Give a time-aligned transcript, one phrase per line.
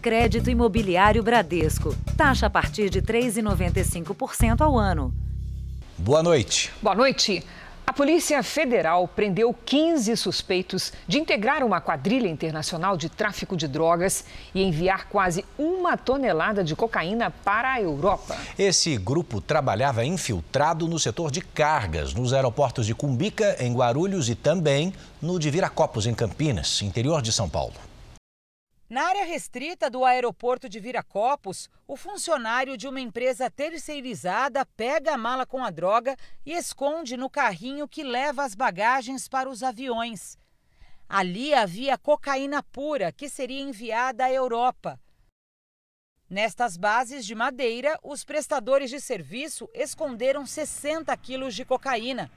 [0.00, 1.94] Crédito Imobiliário Bradesco.
[2.16, 5.12] Taxa a partir de 3,95% ao ano.
[5.98, 6.72] Boa noite.
[6.80, 7.44] Boa noite.
[7.86, 14.24] A Polícia Federal prendeu 15 suspeitos de integrar uma quadrilha internacional de tráfico de drogas
[14.54, 18.38] e enviar quase uma tonelada de cocaína para a Europa.
[18.56, 24.34] Esse grupo trabalhava infiltrado no setor de cargas, nos aeroportos de Cumbica, em Guarulhos, e
[24.34, 27.89] também no de Viracopos, em Campinas, interior de São Paulo.
[28.90, 35.16] Na área restrita do aeroporto de Viracopos, o funcionário de uma empresa terceirizada pega a
[35.16, 40.36] mala com a droga e esconde no carrinho que leva as bagagens para os aviões.
[41.08, 44.98] Ali havia cocaína pura que seria enviada à Europa.
[46.28, 52.28] Nestas bases de madeira, os prestadores de serviço esconderam 60 quilos de cocaína.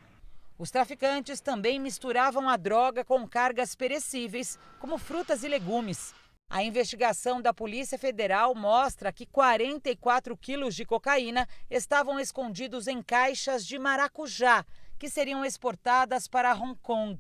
[0.55, 6.13] Os traficantes também misturavam a droga com cargas perecíveis, como frutas e legumes.
[6.53, 13.65] A investigação da Polícia Federal mostra que 44 quilos de cocaína estavam escondidos em caixas
[13.65, 14.63] de maracujá,
[14.99, 17.17] que seriam exportadas para Hong Kong.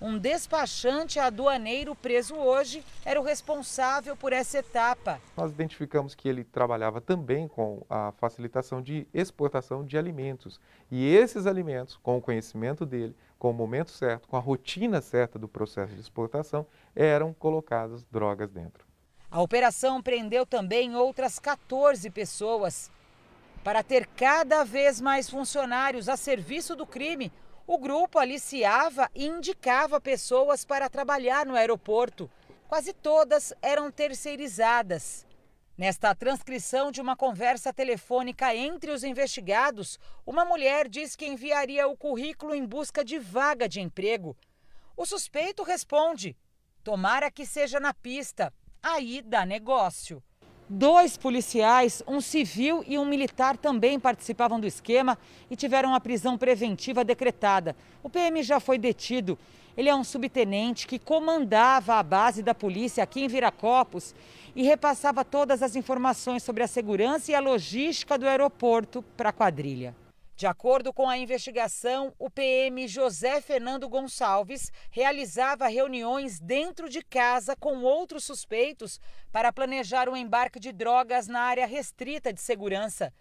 [0.00, 5.20] Um despachante aduaneiro preso hoje era o responsável por essa etapa.
[5.36, 10.60] Nós identificamos que ele trabalhava também com a facilitação de exportação de alimentos.
[10.90, 15.36] E esses alimentos, com o conhecimento dele, com o momento certo, com a rotina certa
[15.36, 18.86] do processo de exportação, eram colocadas drogas dentro.
[19.28, 22.88] A operação prendeu também outras 14 pessoas.
[23.64, 27.32] Para ter cada vez mais funcionários a serviço do crime,
[27.66, 32.30] o grupo aliciava e indicava pessoas para trabalhar no aeroporto.
[32.68, 35.26] Quase todas eram terceirizadas.
[35.76, 41.96] Nesta transcrição de uma conversa telefônica entre os investigados, uma mulher diz que enviaria o
[41.96, 44.36] currículo em busca de vaga de emprego.
[44.94, 46.36] O suspeito responde:
[46.84, 48.52] Tomara que seja na pista.
[48.82, 50.22] Aí dá negócio.
[50.68, 55.18] Dois policiais, um civil e um militar também participavam do esquema
[55.50, 57.74] e tiveram a prisão preventiva decretada.
[58.02, 59.38] O PM já foi detido.
[59.76, 64.14] Ele é um subtenente que comandava a base da polícia aqui em Viracopos
[64.54, 69.32] e repassava todas as informações sobre a segurança e a logística do aeroporto para a
[69.32, 69.94] quadrilha.
[70.34, 77.54] De acordo com a investigação, o PM José Fernando Gonçalves realizava reuniões dentro de casa
[77.54, 78.98] com outros suspeitos
[79.30, 83.12] para planejar o embarque de drogas na área restrita de segurança.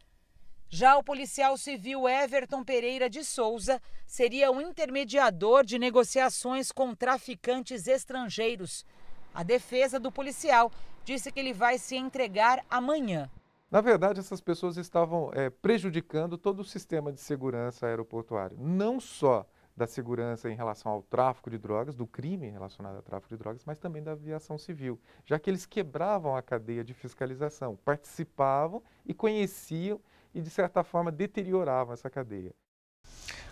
[0.73, 7.87] Já o policial civil Everton Pereira de Souza seria o intermediador de negociações com traficantes
[7.87, 8.85] estrangeiros.
[9.33, 10.71] A defesa do policial
[11.03, 13.29] disse que ele vai se entregar amanhã.
[13.69, 19.45] Na verdade, essas pessoas estavam é, prejudicando todo o sistema de segurança aeroportuário, não só
[19.75, 23.63] da segurança em relação ao tráfico de drogas, do crime relacionado ao tráfico de drogas,
[23.65, 29.13] mas também da aviação civil, já que eles quebravam a cadeia de fiscalização, participavam e
[29.13, 29.99] conheciam
[30.33, 32.51] e, de certa forma, deterioravam essa cadeia.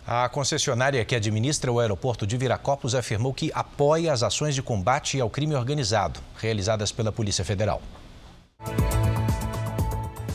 [0.06, 5.20] A concessionária que administra o aeroporto de Viracopos afirmou que apoia as ações de combate
[5.20, 7.82] ao crime organizado realizadas pela Polícia Federal.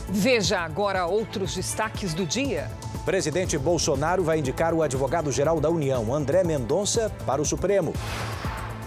[0.08, 2.70] Veja agora outros destaques do dia.
[3.04, 7.92] Presidente Bolsonaro vai indicar o advogado-geral da União, André Mendonça, para o Supremo.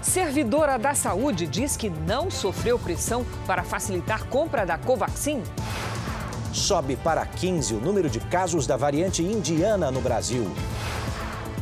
[0.01, 5.43] Servidora da Saúde diz que não sofreu pressão para facilitar compra da Covaxin.
[6.53, 10.49] Sobe para 15 o número de casos da variante indiana no Brasil.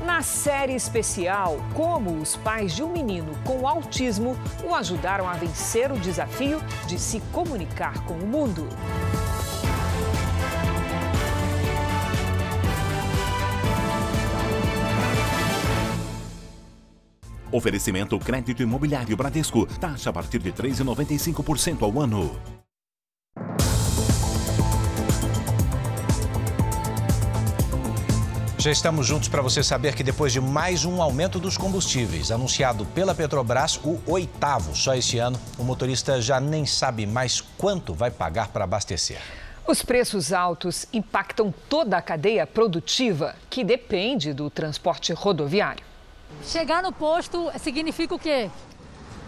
[0.06, 5.92] Na série especial, como os pais de um menino com autismo o ajudaram a vencer
[5.92, 8.68] o desafio de se comunicar com o mundo.
[17.52, 19.66] Oferecimento crédito imobiliário Bradesco.
[19.66, 22.36] Taxa a partir de 3,95% ao ano.
[28.68, 32.86] Já estamos juntos para você saber que depois de mais um aumento dos combustíveis, anunciado
[32.88, 38.12] pela Petrobras, o oitavo só este ano, o motorista já nem sabe mais quanto vai
[38.12, 39.22] pagar para abastecer.
[39.66, 45.86] Os preços altos impactam toda a cadeia produtiva, que depende do transporte rodoviário.
[46.44, 48.50] Chegar no posto significa o quê?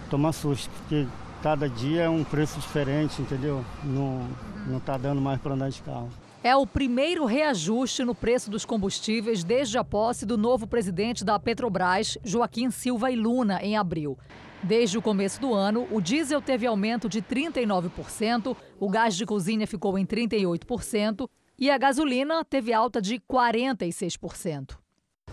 [0.09, 1.07] Tomar susto, porque
[1.41, 3.63] cada dia é um preço diferente, entendeu?
[3.85, 4.27] Não,
[4.67, 6.09] não tá dando mais para andar de carro.
[6.41, 11.37] É o primeiro reajuste no preço dos combustíveis desde a posse do novo presidente da
[11.37, 14.17] Petrobras, Joaquim Silva e Luna, em abril.
[14.63, 19.67] Desde o começo do ano, o diesel teve aumento de 39%, o gás de cozinha
[19.67, 24.77] ficou em 38% e a gasolina teve alta de 46%.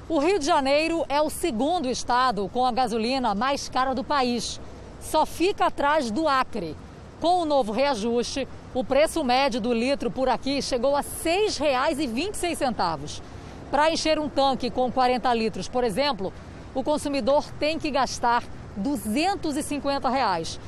[0.09, 4.61] O Rio de Janeiro é o segundo estado com a gasolina mais cara do país.
[5.01, 6.75] Só fica atrás do Acre.
[7.21, 13.23] Com o novo reajuste, o preço médio do litro por aqui chegou a R$ 6,26.
[13.71, 16.31] Para encher um tanque com 40 litros, por exemplo,
[16.75, 18.45] o consumidor tem que gastar
[18.77, 20.61] 250 reais.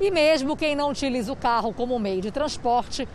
[0.00, 3.08] E mesmo quem não utiliza o carro como meio de transporte,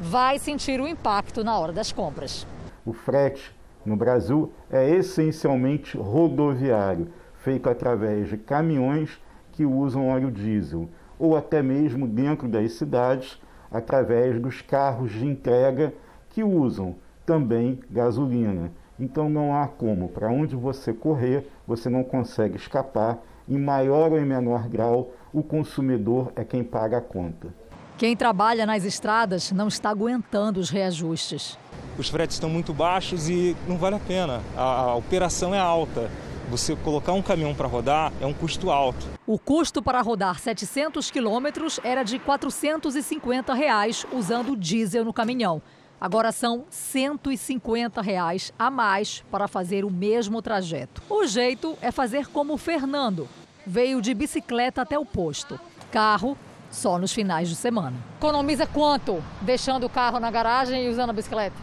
[0.00, 2.46] vai sentir o impacto na hora das compras.
[2.86, 3.54] O frete
[3.84, 9.20] no Brasil é essencialmente rodoviário, feito através de caminhões
[9.52, 15.92] que usam óleo diesel ou até mesmo dentro das cidades, através dos carros de entrega
[16.30, 18.70] que usam também gasolina.
[18.98, 23.18] Então não há como, para onde você correr, você não consegue escapar.
[23.48, 27.48] Em maior ou em menor grau, o consumidor é quem paga a conta.
[27.96, 31.58] Quem trabalha nas estradas não está aguentando os reajustes.
[31.98, 34.40] Os fretes estão muito baixos e não vale a pena.
[34.56, 36.08] A, a operação é alta.
[36.50, 39.06] Você colocar um caminhão para rodar é um custo alto.
[39.26, 45.60] O custo para rodar 700 quilômetros era de 450 reais usando diesel no caminhão.
[46.00, 51.02] Agora são 150 reais a mais para fazer o mesmo trajeto.
[51.10, 53.28] O jeito é fazer como o Fernando.
[53.66, 55.60] Veio de bicicleta até o posto.
[55.90, 56.38] Carro
[56.70, 57.96] só nos finais de semana.
[58.16, 61.56] Economiza quanto deixando o carro na garagem e usando a bicicleta?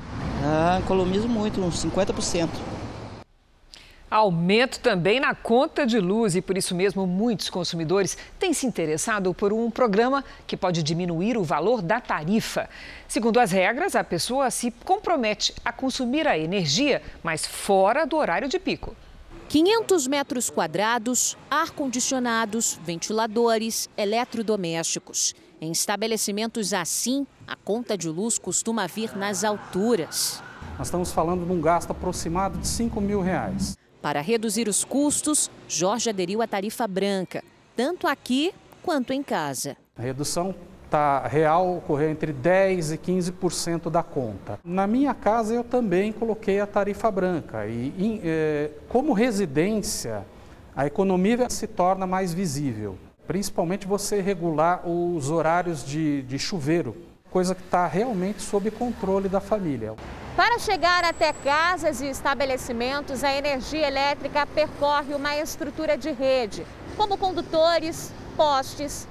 [0.44, 2.50] Ah, economizo muito, uns 50%.
[4.10, 9.34] Aumento também na conta de luz e por isso mesmo muitos consumidores têm se interessado
[9.34, 12.70] por um programa que pode diminuir o valor da tarifa.
[13.08, 18.48] Segundo as regras, a pessoa se compromete a consumir a energia, mas fora do horário
[18.48, 18.96] de pico.
[19.50, 25.34] 500 metros quadrados, ar-condicionados, ventiladores, eletrodomésticos.
[25.60, 30.44] Em estabelecimentos assim, a conta de luz costuma vir nas alturas.
[30.78, 33.78] Nós estamos falando de um gasto aproximado de 5 mil reais.
[34.06, 37.44] Para reduzir os custos, Jorge aderiu à tarifa branca,
[37.76, 38.54] tanto aqui
[38.84, 39.76] quanto em casa.
[39.98, 40.54] A redução
[40.92, 44.60] tá real ocorreu entre 10% e 15% da conta.
[44.64, 50.24] Na minha casa eu também coloquei a tarifa branca e eh, como residência
[50.76, 56.96] a economia se torna mais visível, principalmente você regular os horários de, de chuveiro,
[57.36, 59.94] coisa que está realmente sob controle da família.
[60.38, 66.66] Para chegar até casas e estabelecimentos, a energia elétrica percorre uma estrutura de rede,
[66.96, 69.06] como condutores, postes.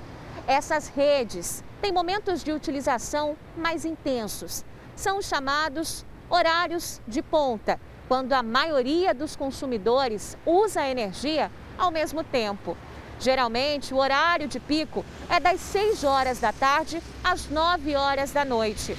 [0.47, 4.65] Essas redes têm momentos de utilização mais intensos.
[4.97, 7.79] São os chamados horários de ponta,
[8.09, 12.75] quando a maioria dos consumidores usa a energia ao mesmo tempo.
[13.21, 18.45] Geralmente, o horário de pico é das 6 horas da tarde às 9 horas da
[18.45, 18.97] noite.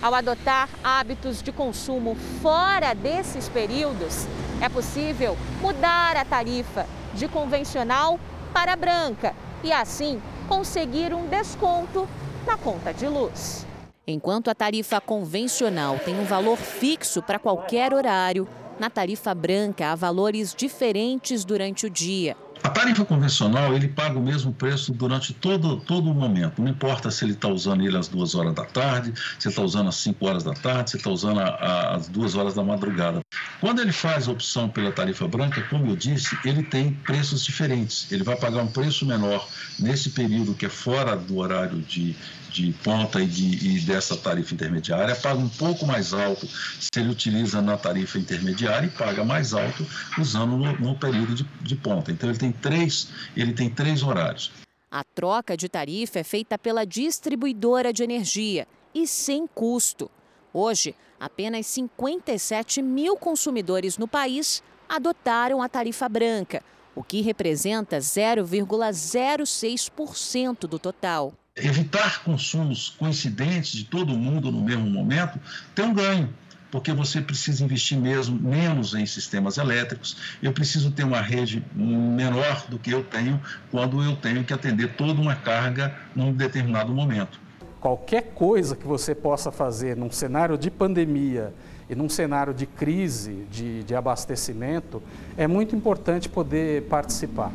[0.00, 4.26] Ao adotar hábitos de consumo fora desses períodos,
[4.60, 8.20] é possível mudar a tarifa de convencional
[8.52, 9.34] para branca
[9.64, 12.08] e, assim, conseguir um desconto
[12.46, 13.66] na conta de luz.
[14.06, 18.46] Enquanto a tarifa convencional tem um valor fixo para qualquer horário,
[18.78, 22.36] na tarifa branca há valores diferentes durante o dia.
[22.66, 26.60] A tarifa convencional, ele paga o mesmo preço durante todo, todo o momento.
[26.60, 29.88] Não importa se ele está usando ele às duas horas da tarde, se está usando
[29.88, 33.20] às 5 horas da tarde, se está usando às duas horas da madrugada.
[33.60, 38.10] Quando ele faz a opção pela tarifa branca, como eu disse, ele tem preços diferentes.
[38.10, 39.48] Ele vai pagar um preço menor
[39.78, 42.16] nesse período que é fora do horário de,
[42.62, 47.10] de ponta e, de, e dessa tarifa intermediária, paga um pouco mais alto se ele
[47.10, 49.84] utiliza na tarifa intermediária e paga mais alto
[50.18, 52.10] usando no, no período de, de ponta.
[52.10, 54.50] Então ele tem três, ele tem três horários.
[54.90, 60.10] A troca de tarifa é feita pela distribuidora de energia e sem custo.
[60.52, 66.62] Hoje, apenas 57 mil consumidores no país adotaram a tarifa branca,
[66.94, 71.34] o que representa 0,06% do total.
[71.56, 75.40] Evitar consumos coincidentes de todo mundo no mesmo momento
[75.74, 76.28] tem um ganho
[76.70, 80.36] porque você precisa investir mesmo menos em sistemas elétricos.
[80.42, 84.94] Eu preciso ter uma rede menor do que eu tenho quando eu tenho que atender
[84.94, 87.40] toda uma carga num determinado momento.
[87.80, 91.54] Qualquer coisa que você possa fazer num cenário de pandemia
[91.88, 95.02] e num cenário de crise de, de abastecimento,
[95.36, 97.52] é muito importante poder participar.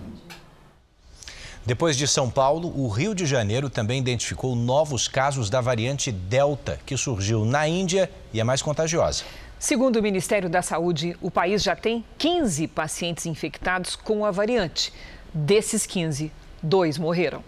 [1.64, 6.80] Depois de São Paulo, o Rio de Janeiro também identificou novos casos da variante Delta,
[6.86, 9.24] que surgiu na Índia e é mais contagiosa.
[9.60, 14.92] Segundo o Ministério da Saúde, o país já tem 15 pacientes infectados com a variante.
[15.32, 16.32] Desses 15,
[16.64, 17.44] dois morreram.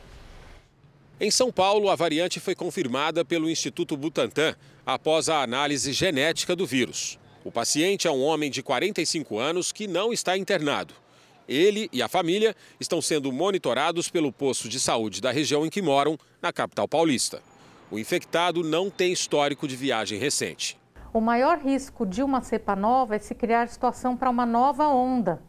[1.20, 4.56] Em São Paulo, a variante foi confirmada pelo Instituto Butantan
[4.86, 7.18] após a análise genética do vírus.
[7.44, 10.94] O paciente é um homem de 45 anos que não está internado.
[11.48, 15.82] Ele e a família estão sendo monitorados pelo posto de saúde da região em que
[15.82, 17.42] moram, na capital paulista.
[17.92, 20.80] O infectado não tem histórico de viagem recente.
[21.14, 25.42] O maior risco de uma cepa nova é se criar situação para uma nova onda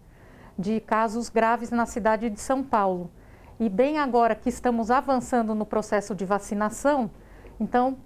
[0.58, 3.10] de casos graves na cidade de São Paulo.
[3.58, 7.10] E bem agora que estamos avançando no processo de vacinação,
[7.58, 7.96] então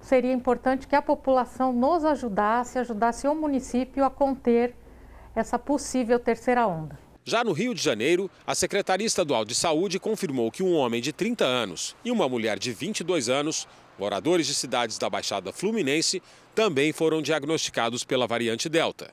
[0.00, 4.76] seria importante que a população nos ajudasse, ajudasse o município a conter
[5.34, 6.98] essa possível terceira onda.
[7.28, 11.12] Já no Rio de Janeiro, a Secretaria Estadual de Saúde confirmou que um homem de
[11.12, 13.68] 30 anos e uma mulher de 22 anos,
[13.98, 16.22] moradores de cidades da Baixada Fluminense,
[16.54, 19.10] também foram diagnosticados pela variante Delta.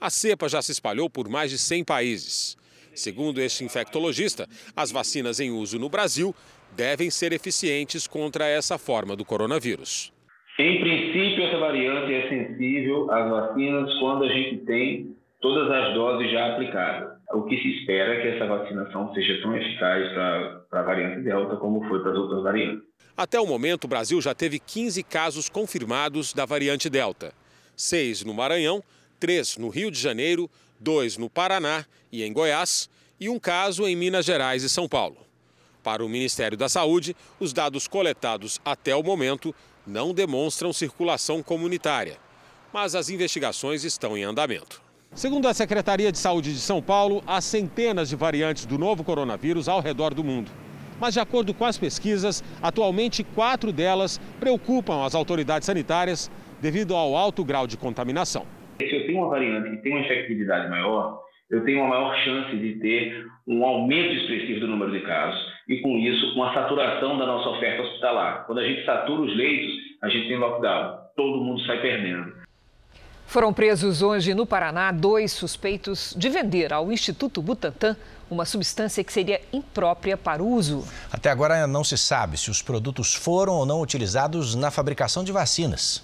[0.00, 2.56] A cepa já se espalhou por mais de 100 países.
[2.94, 6.34] Segundo este infectologista, as vacinas em uso no Brasil
[6.74, 10.10] devem ser eficientes contra essa forma do coronavírus.
[10.58, 16.32] Em princípio, essa variante é sensível às vacinas quando a gente tem todas as doses
[16.32, 17.17] já aplicadas.
[17.32, 20.12] O que se espera é que essa vacinação seja tão eficaz
[20.68, 22.88] para a variante Delta como foi para as outras variantes.
[23.16, 27.34] Até o momento, o Brasil já teve 15 casos confirmados da variante Delta.
[27.76, 28.82] Seis no Maranhão,
[29.20, 30.48] três no Rio de Janeiro,
[30.80, 32.88] dois no Paraná e em Goiás
[33.20, 35.18] e um caso em Minas Gerais e São Paulo.
[35.82, 39.54] Para o Ministério da Saúde, os dados coletados até o momento
[39.86, 42.16] não demonstram circulação comunitária,
[42.72, 44.87] mas as investigações estão em andamento.
[45.18, 49.68] Segundo a Secretaria de Saúde de São Paulo, há centenas de variantes do novo coronavírus
[49.68, 50.48] ao redor do mundo.
[51.00, 56.30] Mas, de acordo com as pesquisas, atualmente quatro delas preocupam as autoridades sanitárias
[56.62, 58.46] devido ao alto grau de contaminação.
[58.78, 62.56] Se eu tenho uma variante que tem uma infectividade maior, eu tenho uma maior chance
[62.56, 67.26] de ter um aumento expressivo do número de casos e, com isso, uma saturação da
[67.26, 68.46] nossa oferta hospitalar.
[68.46, 72.37] Quando a gente satura os leitos, a gente tem lockdown, todo mundo sai perdendo.
[73.28, 77.94] Foram presos hoje no Paraná dois suspeitos de vender ao Instituto Butantan
[78.30, 80.82] uma substância que seria imprópria para o uso.
[81.12, 85.30] Até agora não se sabe se os produtos foram ou não utilizados na fabricação de
[85.30, 86.02] vacinas.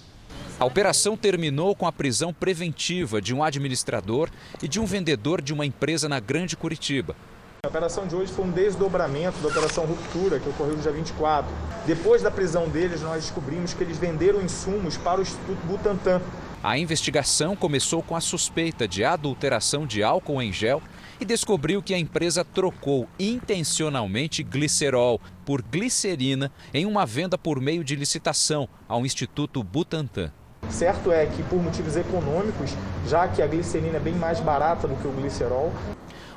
[0.59, 4.29] A operação terminou com a prisão preventiva de um administrador
[4.61, 7.15] e de um vendedor de uma empresa na Grande Curitiba.
[7.63, 11.51] A operação de hoje foi um desdobramento da operação Ruptura, que ocorreu no dia 24.
[11.87, 16.21] Depois da prisão deles, nós descobrimos que eles venderam insumos para o Instituto Butantan.
[16.65, 20.81] A investigação começou com a suspeita de adulteração de álcool em gel
[21.19, 27.83] e descobriu que a empresa trocou intencionalmente glicerol por glicerina em uma venda por meio
[27.83, 30.31] de licitação ao Instituto Butantan.
[30.67, 32.71] Certo é que por motivos econômicos,
[33.07, 35.71] já que a glicerina é bem mais barata do que o glicerol,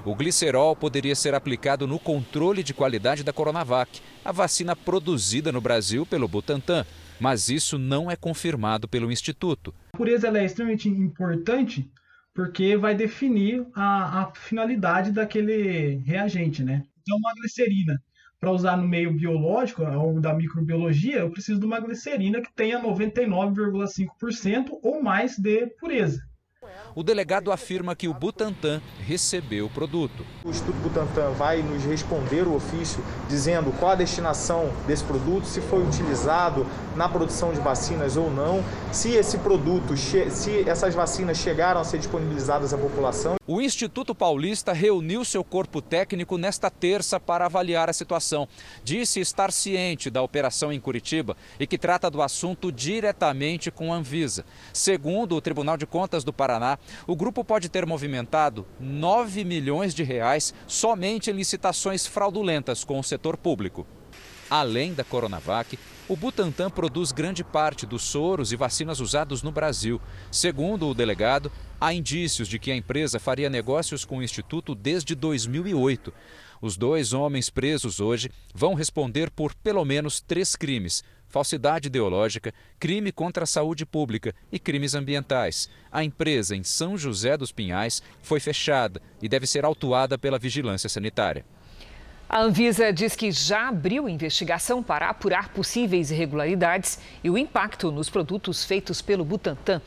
[0.05, 5.63] o glicerol poderia ser aplicado no controle de qualidade da Coronavac, a vacina produzida no
[5.63, 6.85] Brasil pelo Butantan,
[7.21, 9.75] mas isso não é confirmado pelo Instituto.
[9.93, 11.91] A pureza é extremamente importante
[12.35, 16.85] porque vai definir a, a finalidade daquele reagente, né?
[17.03, 18.01] Então, uma glicerina
[18.39, 22.81] para usar no meio biológico ou da microbiologia, eu preciso de uma glicerina que tenha
[22.81, 26.23] 99,5% ou mais de pureza.
[26.95, 30.25] O delegado afirma que o Butantan recebeu o produto.
[30.45, 35.61] O Instituto Butantan vai nos responder o ofício dizendo qual a destinação desse produto, se
[35.61, 36.67] foi utilizado
[36.97, 41.99] na produção de vacinas ou não, se esse produto, se essas vacinas chegaram a ser
[41.99, 43.37] disponibilizadas à população.
[43.47, 48.47] O Instituto Paulista reuniu seu corpo técnico nesta terça para avaliar a situação.
[48.85, 53.97] Disse estar ciente da operação em Curitiba e que trata do assunto diretamente com a
[53.97, 54.45] Anvisa.
[54.73, 60.03] Segundo o Tribunal de Contas do Paraná, o grupo pode ter movimentado 9 milhões de
[60.03, 63.87] reais somente em licitações fraudulentas com o setor público.
[64.51, 70.01] Além da Coronavac, o Butantan produz grande parte dos soros e vacinas usados no Brasil.
[70.33, 75.15] Segundo o delegado, há indícios de que a empresa faria negócios com o Instituto desde
[75.15, 76.15] 2008.
[76.63, 83.13] Os dois homens presos hoje vão responder por pelo menos três crimes: falsidade ideológica, crime
[83.13, 85.69] contra a saúde pública e crimes ambientais.
[85.91, 90.89] A empresa em São José dos Pinhais foi fechada e deve ser autuada pela vigilância
[90.89, 91.45] sanitária.
[92.29, 98.11] A Anvisa diz que já abriu investigação para apurar possíveis irregularidades e o impacto nos
[98.11, 99.81] produtos feitos pelo Butantan.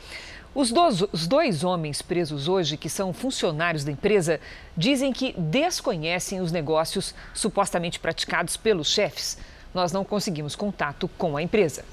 [0.54, 4.40] Os dois, os dois, homens presos hoje, que são funcionários da empresa,
[4.76, 9.38] dizem que desconhecem os negócios supostamente praticados pelos chefes.
[9.74, 11.84] Nós não conseguimos contato com a empresa.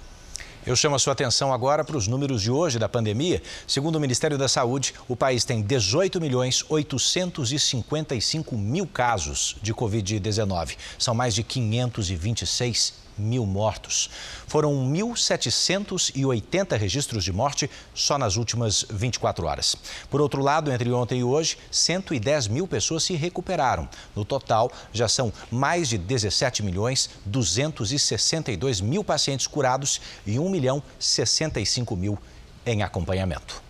[0.65, 3.41] Eu chamo a sua atenção agora para os números de hoje da pandemia.
[3.65, 10.75] Segundo o Ministério da Saúde, o país tem 18 milhões 855 mil casos de Covid-19.
[10.98, 14.09] São mais de 526 mil mortos.
[14.47, 19.75] Foram 1.780 registros de morte só nas últimas 24 horas.
[20.09, 23.88] Por outro lado, entre ontem e hoje, 110 mil pessoas se recuperaram.
[24.15, 30.81] No total, já são mais de 17 milhões 262 mil pacientes curados e 1 milhão
[30.99, 32.17] 65 mil
[32.65, 33.68] em acompanhamento.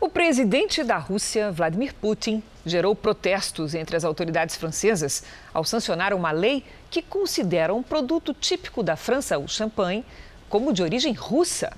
[0.00, 6.30] O presidente da Rússia, Vladimir Putin, gerou protestos entre as autoridades francesas ao sancionar uma
[6.30, 10.04] lei que considera um produto típico da França, o champanhe,
[10.48, 11.76] como de origem russa.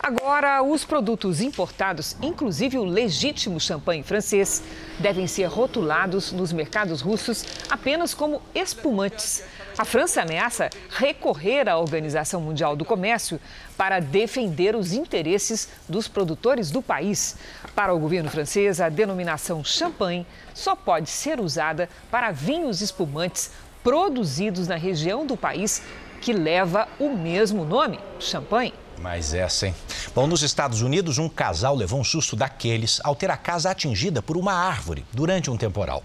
[0.00, 4.62] Agora, os produtos importados, inclusive o legítimo champanhe francês,
[4.98, 9.44] devem ser rotulados nos mercados russos apenas como espumantes.
[9.78, 13.40] A França ameaça recorrer à Organização Mundial do Comércio
[13.76, 17.36] para defender os interesses dos produtores do país.
[17.76, 23.52] Para o governo francês, a denominação champanhe só pode ser usada para vinhos espumantes
[23.84, 25.80] produzidos na região do país
[26.20, 28.74] que leva o mesmo nome, champanhe.
[29.00, 29.74] Mas essa, hein?
[30.12, 34.20] Bom, nos Estados Unidos, um casal levou um susto daqueles ao ter a casa atingida
[34.20, 36.02] por uma árvore durante um temporal.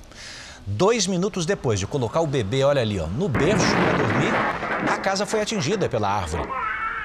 [0.65, 4.33] Dois minutos depois de colocar o bebê, olha ali, ó, no berço para dormir,
[4.89, 6.47] a casa foi atingida pela árvore.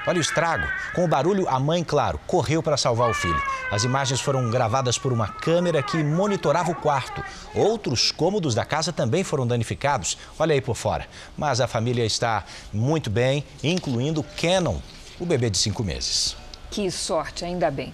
[0.07, 0.65] Olha o estrago.
[0.95, 3.39] Com o barulho, a mãe, claro, correu para salvar o filho.
[3.69, 7.21] As imagens foram gravadas por uma câmera que monitorava o quarto.
[7.53, 10.17] Outros cômodos da casa também foram danificados.
[10.39, 11.05] Olha aí por fora.
[11.37, 14.79] Mas a família está muito bem, incluindo Cannon,
[15.19, 16.35] o bebê de cinco meses.
[16.71, 17.93] Que sorte, ainda bem.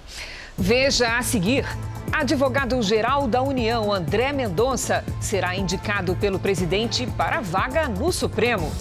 [0.58, 1.66] Veja a seguir.
[2.12, 8.72] Advogado-geral da União, André Mendonça, será indicado pelo presidente para vaga no Supremo.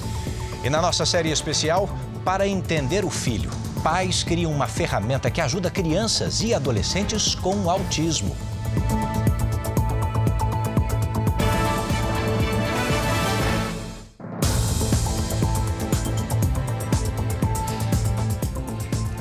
[0.62, 1.88] E na nossa série especial,
[2.24, 3.50] para entender o filho,
[3.82, 8.36] pais criam uma ferramenta que ajuda crianças e adolescentes com autismo.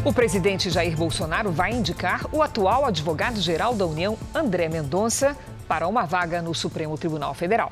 [0.06, 5.34] O presidente Jair Bolsonaro vai indicar o atual advogado-geral da União, André Mendonça,
[5.66, 7.72] para uma vaga no Supremo Tribunal Federal.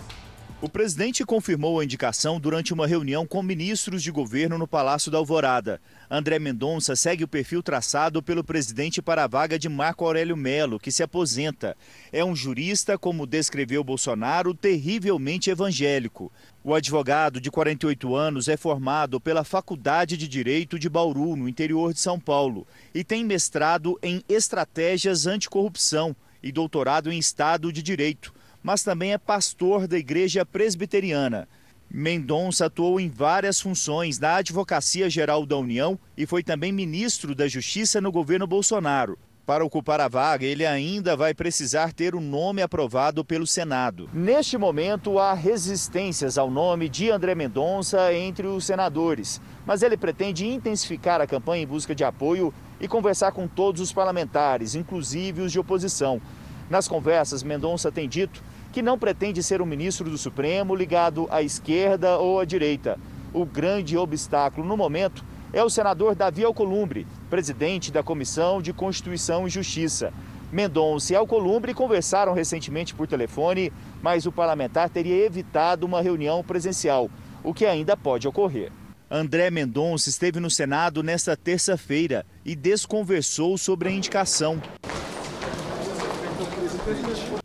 [0.61, 5.17] O presidente confirmou a indicação durante uma reunião com ministros de governo no Palácio da
[5.17, 5.81] Alvorada.
[6.07, 10.79] André Mendonça segue o perfil traçado pelo presidente para a vaga de Marco Aurélio Melo,
[10.79, 11.75] que se aposenta.
[12.13, 16.31] É um jurista, como descreveu Bolsonaro, terrivelmente evangélico.
[16.63, 21.91] O advogado, de 48 anos, é formado pela Faculdade de Direito de Bauru, no interior
[21.91, 28.31] de São Paulo, e tem mestrado em Estratégias Anticorrupção e doutorado em Estado de Direito
[28.63, 31.47] mas também é pastor da Igreja Presbiteriana.
[31.93, 37.47] Mendonça atuou em várias funções na Advocacia Geral da União e foi também ministro da
[37.47, 39.19] Justiça no governo Bolsonaro.
[39.45, 44.09] Para ocupar a vaga, ele ainda vai precisar ter o nome aprovado pelo Senado.
[44.13, 50.47] Neste momento, há resistências ao nome de André Mendonça entre os senadores, mas ele pretende
[50.47, 55.51] intensificar a campanha em busca de apoio e conversar com todos os parlamentares, inclusive os
[55.51, 56.21] de oposição.
[56.69, 61.41] Nas conversas, Mendonça tem dito que não pretende ser um ministro do Supremo ligado à
[61.41, 62.97] esquerda ou à direita.
[63.33, 69.45] O grande obstáculo no momento é o senador Davi Alcolumbre, presidente da Comissão de Constituição
[69.45, 70.13] e Justiça.
[70.51, 77.09] Mendonça e Alcolumbre conversaram recentemente por telefone, mas o parlamentar teria evitado uma reunião presencial,
[77.43, 78.71] o que ainda pode ocorrer.
[79.09, 84.61] André Mendonça esteve no Senado nesta terça-feira e desconversou sobre a indicação.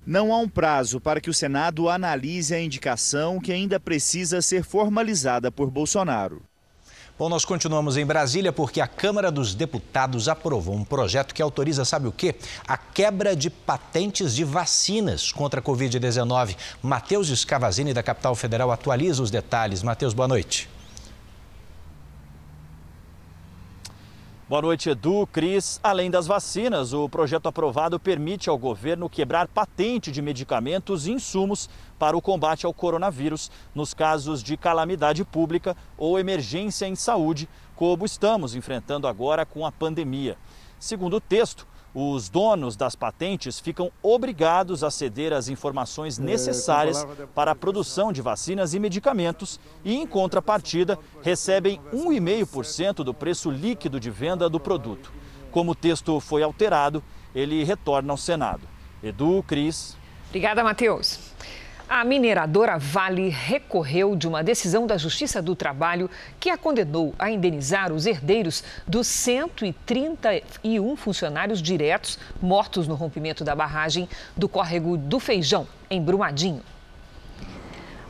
[0.06, 4.62] Não há um prazo para que o Senado analise a indicação que ainda precisa ser
[4.62, 6.42] formalizada por Bolsonaro.
[7.18, 11.84] Bom, nós continuamos em Brasília porque a Câmara dos Deputados aprovou um projeto que autoriza,
[11.84, 12.36] sabe o quê?
[12.68, 16.56] A quebra de patentes de vacinas contra a Covid-19.
[16.80, 19.82] Matheus Escavazini, da Capital Federal, atualiza os detalhes.
[19.82, 20.68] Matheus, boa noite.
[24.48, 25.80] Boa noite, Edu, Cris.
[25.82, 31.68] Além das vacinas, o projeto aprovado permite ao governo quebrar patente de medicamentos e insumos
[31.98, 38.06] para o combate ao coronavírus nos casos de calamidade pública ou emergência em saúde, como
[38.06, 40.38] estamos enfrentando agora com a pandemia.
[40.78, 41.66] Segundo o texto,
[41.98, 48.12] os donos das patentes ficam obrigados a ceder as informações é, necessárias para a produção
[48.12, 54.60] de vacinas e medicamentos e, em contrapartida, recebem 1,5% do preço líquido de venda do
[54.60, 55.10] produto.
[55.50, 57.02] Como o texto foi alterado,
[57.34, 58.68] ele retorna ao Senado.
[59.02, 59.96] Edu, Cris.
[60.28, 61.25] Obrigada, Matheus.
[61.88, 67.30] A mineradora Vale recorreu de uma decisão da Justiça do Trabalho que a condenou a
[67.30, 75.20] indenizar os herdeiros dos 131 funcionários diretos mortos no rompimento da barragem do córrego do
[75.20, 76.60] Feijão, em Brumadinho.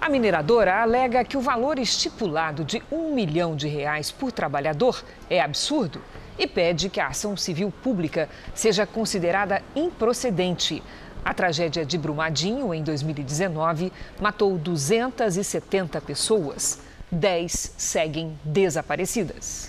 [0.00, 5.38] A mineradora alega que o valor estipulado de um milhão de reais por trabalhador é
[5.38, 6.00] absurdo
[6.38, 10.82] e pede que a ação civil pública seja considerada improcedente.
[11.26, 16.78] A tragédia de Brumadinho, em 2019, matou 270 pessoas.
[17.10, 19.68] 10 seguem desaparecidas.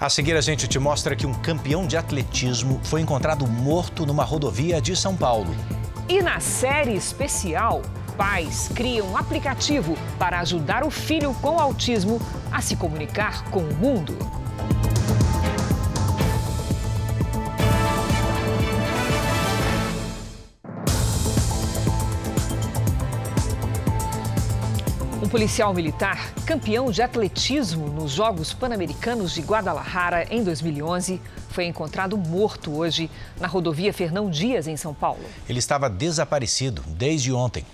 [0.00, 4.24] A seguir, a gente te mostra que um campeão de atletismo foi encontrado morto numa
[4.24, 5.54] rodovia de São Paulo.
[6.08, 7.82] E na série especial,
[8.16, 13.72] pais criam um aplicativo para ajudar o filho com autismo a se comunicar com o
[13.76, 14.41] mundo.
[25.32, 31.18] Policial militar, campeão de atletismo nos Jogos Pan-Americanos de Guadalajara em 2011,
[31.48, 35.24] foi encontrado morto hoje na rodovia Fernão Dias, em São Paulo.
[35.48, 37.64] Ele estava desaparecido desde ontem.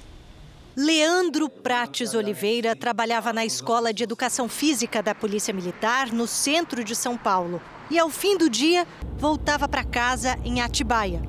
[0.77, 6.95] Leandro Prates Oliveira trabalhava na Escola de Educação Física da Polícia Militar, no centro de
[6.95, 7.61] São Paulo.
[7.91, 11.21] E ao fim do dia, voltava para casa em Atibaia.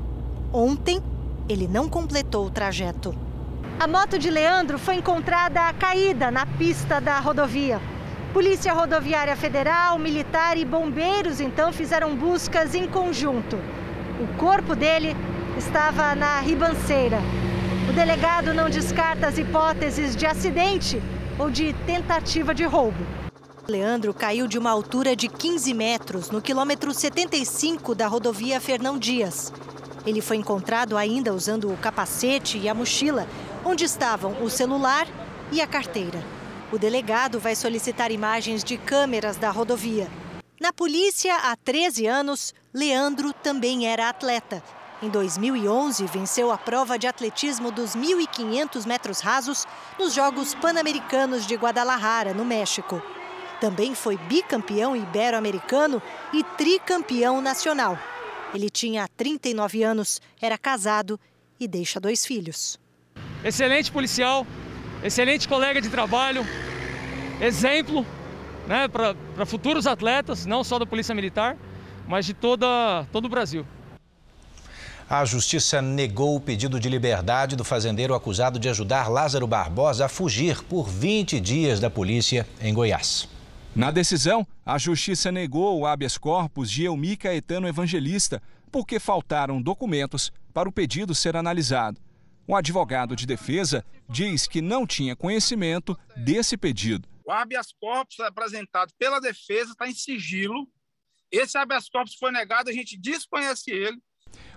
[0.54, 1.02] Ontem,
[1.50, 3.29] ele não completou o trajeto.
[3.80, 7.80] A moto de Leandro foi encontrada caída na pista da rodovia.
[8.34, 13.58] Polícia Rodoviária Federal, militar e bombeiros então fizeram buscas em conjunto.
[14.20, 15.16] O corpo dele
[15.58, 17.20] estava na ribanceira.
[17.90, 21.02] O delegado não descarta as hipóteses de acidente
[21.40, 23.08] ou de tentativa de roubo.
[23.66, 29.54] Leandro caiu de uma altura de 15 metros no quilômetro 75 da rodovia Fernão Dias.
[30.06, 33.28] Ele foi encontrado ainda usando o capacete e a mochila,
[33.66, 35.08] onde estavam o celular
[35.52, 36.24] e a carteira.
[36.72, 40.08] O delegado vai solicitar imagens de câmeras da rodovia.
[40.60, 44.62] Na polícia, há 13 anos, Leandro também era atleta.
[45.02, 49.66] Em 2011, venceu a prova de atletismo dos 1.500 metros rasos
[49.98, 53.02] nos Jogos Pan-Americanos de Guadalajara, no México.
[53.62, 56.02] Também foi bicampeão ibero-americano
[56.34, 57.98] e tricampeão nacional.
[58.54, 61.20] Ele tinha 39 anos, era casado
[61.60, 62.78] e deixa dois filhos.
[63.44, 64.46] Excelente policial,
[65.04, 66.46] excelente colega de trabalho,
[67.40, 68.06] exemplo
[68.68, 71.58] né, para futuros atletas, não só da Polícia Militar,
[72.08, 73.66] mas de toda, todo o Brasil.
[75.10, 80.10] A justiça negou o pedido de liberdade do fazendeiro acusado de ajudar Lázaro Barbosa a
[80.10, 83.28] fugir por 20 dias da polícia em Goiás.
[83.76, 88.40] Na decisão, a justiça negou o habeas corpus de Elmi Caetano Evangelista
[88.72, 92.00] porque faltaram documentos para o pedido ser analisado.
[92.50, 97.08] O advogado de defesa diz que não tinha conhecimento desse pedido.
[97.24, 100.68] O habeas corpus apresentado pela defesa está em sigilo.
[101.32, 104.00] Esse habeas corpus foi negado, a gente desconhece ele.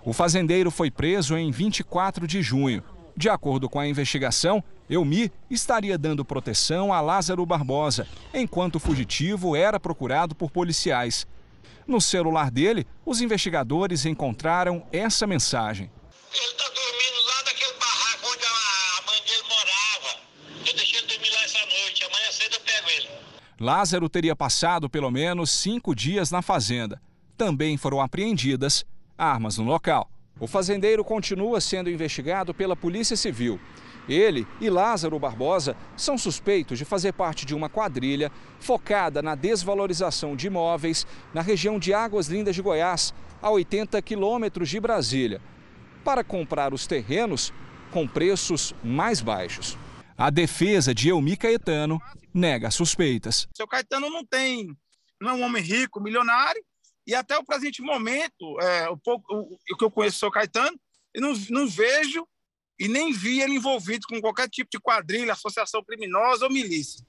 [0.02, 2.82] O fazendeiro foi preso em 24 de junho.
[3.14, 9.54] De acordo com a investigação, Elmi estaria dando proteção a Lázaro Barbosa, enquanto o fugitivo
[9.54, 11.26] era procurado por policiais.
[11.86, 15.90] No celular dele, os investigadores encontraram essa mensagem.
[16.34, 20.20] Ele está dormindo lá daquele barraco onde a mãe dele morava.
[20.66, 22.04] Eu deixei ele dormir lá essa noite.
[22.04, 23.10] Amanhã cedo eu pego ele.
[23.62, 27.00] Lázaro teria passado pelo menos cinco dias na fazenda.
[27.36, 28.84] Também foram apreendidas
[29.16, 30.10] armas no local.
[30.40, 33.60] O fazendeiro continua sendo investigado pela Polícia Civil.
[34.08, 40.34] Ele e Lázaro Barbosa são suspeitos de fazer parte de uma quadrilha focada na desvalorização
[40.34, 45.40] de imóveis na região de Águas Lindas de Goiás, a 80 quilômetros de Brasília,
[46.02, 47.52] para comprar os terrenos
[47.92, 49.78] com preços mais baixos.
[50.18, 53.48] A defesa de Elmi Caetano nega suspeitas.
[53.54, 54.76] Seu Caetano não tem,
[55.20, 56.62] não é um homem rico, milionário,
[57.06, 60.30] e até o presente momento, é, o, pouco, o, o que eu conheço do seu
[60.30, 60.78] Caetano,
[61.14, 62.26] eu não, não vejo
[62.78, 67.04] e nem vi ele envolvido com qualquer tipo de quadrilha, associação criminosa ou milícia.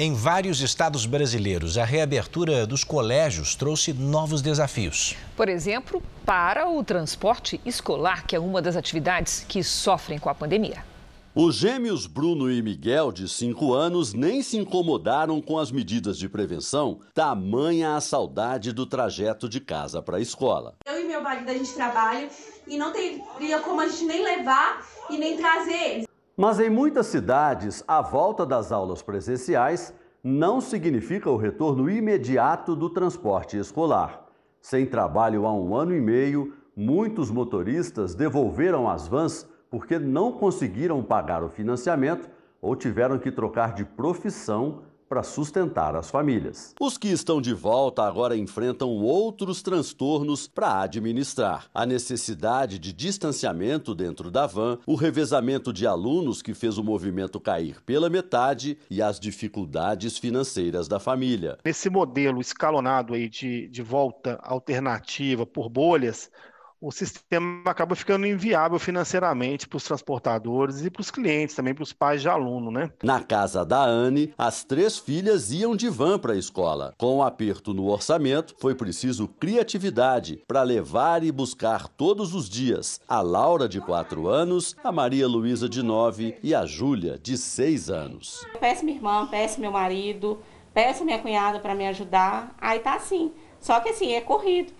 [0.00, 5.16] Em vários estados brasileiros, a reabertura dos colégios trouxe novos desafios.
[5.36, 10.34] Por exemplo, para o transporte escolar, que é uma das atividades que sofrem com a
[10.36, 10.84] pandemia.
[11.34, 16.28] Os gêmeos Bruno e Miguel, de 5 anos, nem se incomodaram com as medidas de
[16.28, 20.74] prevenção, tamanha a saudade do trajeto de casa para a escola.
[20.86, 22.28] Eu e meu marido, a gente trabalha
[22.66, 26.06] e não teria como a gente nem levar e nem trazer eles.
[26.34, 29.92] Mas em muitas cidades, a volta das aulas presenciais
[30.24, 34.26] não significa o retorno imediato do transporte escolar.
[34.60, 41.02] Sem trabalho há um ano e meio, muitos motoristas devolveram as vans porque não conseguiram
[41.02, 42.28] pagar o financiamento
[42.60, 46.74] ou tiveram que trocar de profissão para sustentar as famílias.
[46.78, 51.66] Os que estão de volta agora enfrentam outros transtornos para administrar.
[51.72, 57.40] A necessidade de distanciamento dentro da van, o revezamento de alunos que fez o movimento
[57.40, 61.56] cair pela metade e as dificuldades financeiras da família.
[61.64, 66.30] Nesse modelo escalonado aí de, de volta alternativa por bolhas,
[66.80, 71.82] o sistema acaba ficando inviável financeiramente para os transportadores e para os clientes, também para
[71.82, 72.90] os pais de aluno, né?
[73.02, 76.94] Na casa da Anne, as três filhas iam de van para a escola.
[76.96, 82.48] Com o um aperto no orçamento, foi preciso criatividade para levar e buscar todos os
[82.48, 87.36] dias a Laura, de 4 anos, a Maria Luísa, de 9 e a Júlia, de
[87.36, 88.46] 6 anos.
[88.60, 90.38] Peço minha irmã, peço meu marido,
[90.72, 92.54] peço minha cunhada para me ajudar.
[92.60, 93.32] Aí tá assim.
[93.60, 94.72] Só que assim, é corrido.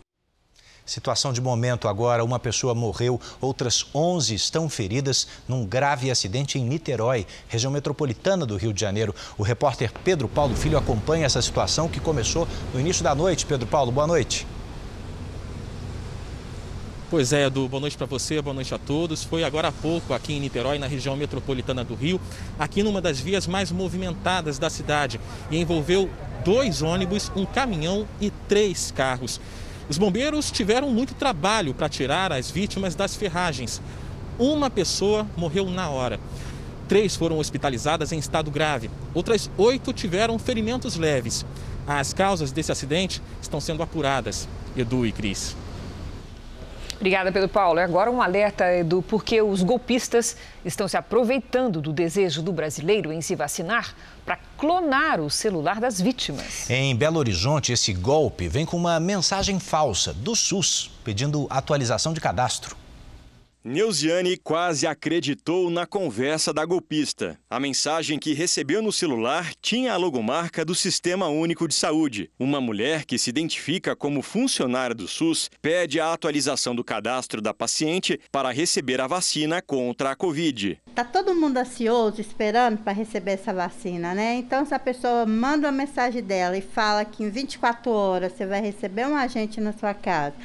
[0.88, 6.64] Situação de momento agora: uma pessoa morreu, outras 11 estão feridas num grave acidente em
[6.64, 9.14] Niterói, região metropolitana do Rio de Janeiro.
[9.36, 13.44] O repórter Pedro Paulo Filho acompanha essa situação que começou no início da noite.
[13.44, 14.46] Pedro Paulo, boa noite.
[17.10, 19.22] Pois é, Edu, boa noite para você, boa noite a todos.
[19.22, 22.18] Foi agora há pouco aqui em Niterói, na região metropolitana do Rio,
[22.58, 25.20] aqui numa das vias mais movimentadas da cidade,
[25.50, 26.08] e envolveu
[26.46, 29.38] dois ônibus, um caminhão e três carros.
[29.88, 33.80] Os bombeiros tiveram muito trabalho para tirar as vítimas das ferragens.
[34.38, 36.20] Uma pessoa morreu na hora.
[36.86, 38.90] Três foram hospitalizadas em estado grave.
[39.14, 41.44] Outras oito tiveram ferimentos leves.
[41.86, 44.46] As causas desse acidente estão sendo apuradas.
[44.76, 45.56] Edu e Cris.
[46.98, 47.78] Obrigada, Pedro Paulo.
[47.78, 53.20] Agora um alerta, Edu, porque os golpistas estão se aproveitando do desejo do brasileiro em
[53.20, 53.94] se vacinar
[54.26, 56.68] para clonar o celular das vítimas.
[56.68, 62.20] Em Belo Horizonte, esse golpe vem com uma mensagem falsa do SUS pedindo atualização de
[62.20, 62.76] cadastro.
[63.64, 67.36] Neuziane quase acreditou na conversa da golpista.
[67.50, 72.30] A mensagem que recebeu no celular tinha a logomarca do Sistema Único de Saúde.
[72.38, 77.52] Uma mulher que se identifica como funcionária do SUS pede a atualização do cadastro da
[77.52, 80.80] paciente para receber a vacina contra a Covid.
[80.94, 84.36] Tá todo mundo ansioso esperando para receber essa vacina, né?
[84.36, 88.46] Então, se a pessoa manda uma mensagem dela e fala que em 24 horas você
[88.46, 90.36] vai receber um agente na sua casa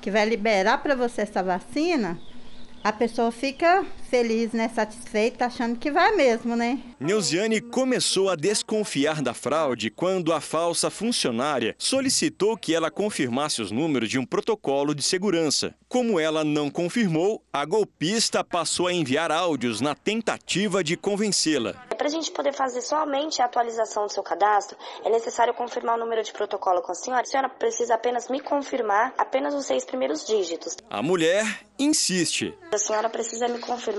[0.00, 2.16] que vai liberar para você essa vacina,
[2.86, 6.78] a pessoa fica feliz, né, satisfeita, achando que vai mesmo, né?
[6.98, 13.70] Neuziane começou a desconfiar da fraude quando a falsa funcionária solicitou que ela confirmasse os
[13.70, 15.74] números de um protocolo de segurança.
[15.88, 21.74] Como ela não confirmou, a golpista passou a enviar áudios na tentativa de convencê-la.
[21.96, 25.98] Para a gente poder fazer somente a atualização do seu cadastro, é necessário confirmar o
[25.98, 27.22] número de protocolo com a senhora.
[27.22, 30.76] A senhora precisa apenas me confirmar apenas os seis primeiros dígitos.
[30.88, 31.44] A mulher
[31.78, 32.54] insiste.
[32.72, 33.95] A senhora precisa me confirmar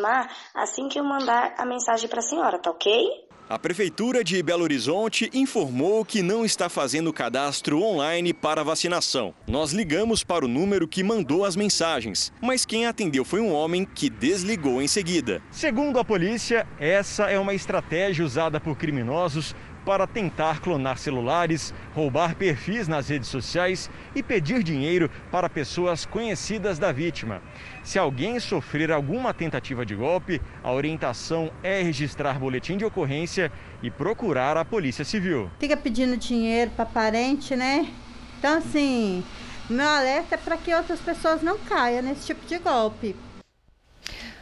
[0.54, 3.28] assim que eu mandar a mensagem para a senhora, tá ok?
[3.50, 9.34] A Prefeitura de Belo Horizonte informou que não está fazendo cadastro online para vacinação.
[9.48, 13.86] Nós ligamos para o número que mandou as mensagens, mas quem atendeu foi um homem
[13.86, 15.42] que desligou em seguida.
[15.50, 19.56] Segundo a polícia, essa é uma estratégia usada por criminosos
[19.88, 26.78] para tentar clonar celulares, roubar perfis nas redes sociais e pedir dinheiro para pessoas conhecidas
[26.78, 27.42] da vítima.
[27.86, 33.50] Se alguém sofrer alguma tentativa de golpe, a orientação é registrar boletim de ocorrência
[33.82, 35.50] e procurar a Polícia Civil.
[35.58, 37.90] Fica pedindo dinheiro para parente, né?
[38.38, 39.24] Então, assim,
[39.70, 43.16] meu alerta é para que outras pessoas não caiam nesse tipo de golpe.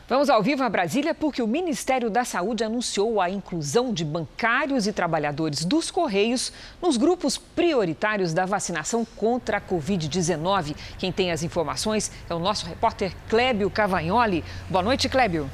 [0.07, 4.85] Vamos ao vivo a Brasília porque o Ministério da Saúde anunciou a inclusão de bancários
[4.85, 10.75] e trabalhadores dos Correios nos grupos prioritários da vacinação contra a Covid-19.
[10.99, 14.43] Quem tem as informações é o nosso repórter Clébio Cavagnoli.
[14.69, 15.49] Boa noite, Clébio.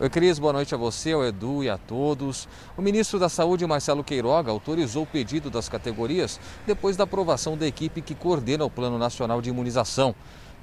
[0.00, 2.48] Oi, Cris, boa noite a você, ao Edu e a todos.
[2.76, 7.68] O ministro da Saúde, Marcelo Queiroga, autorizou o pedido das categorias depois da aprovação da
[7.68, 10.12] equipe que coordena o Plano Nacional de Imunização.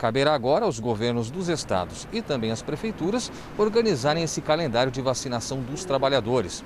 [0.01, 5.61] Caberá agora aos governos dos estados e também às prefeituras organizarem esse calendário de vacinação
[5.61, 6.63] dos trabalhadores.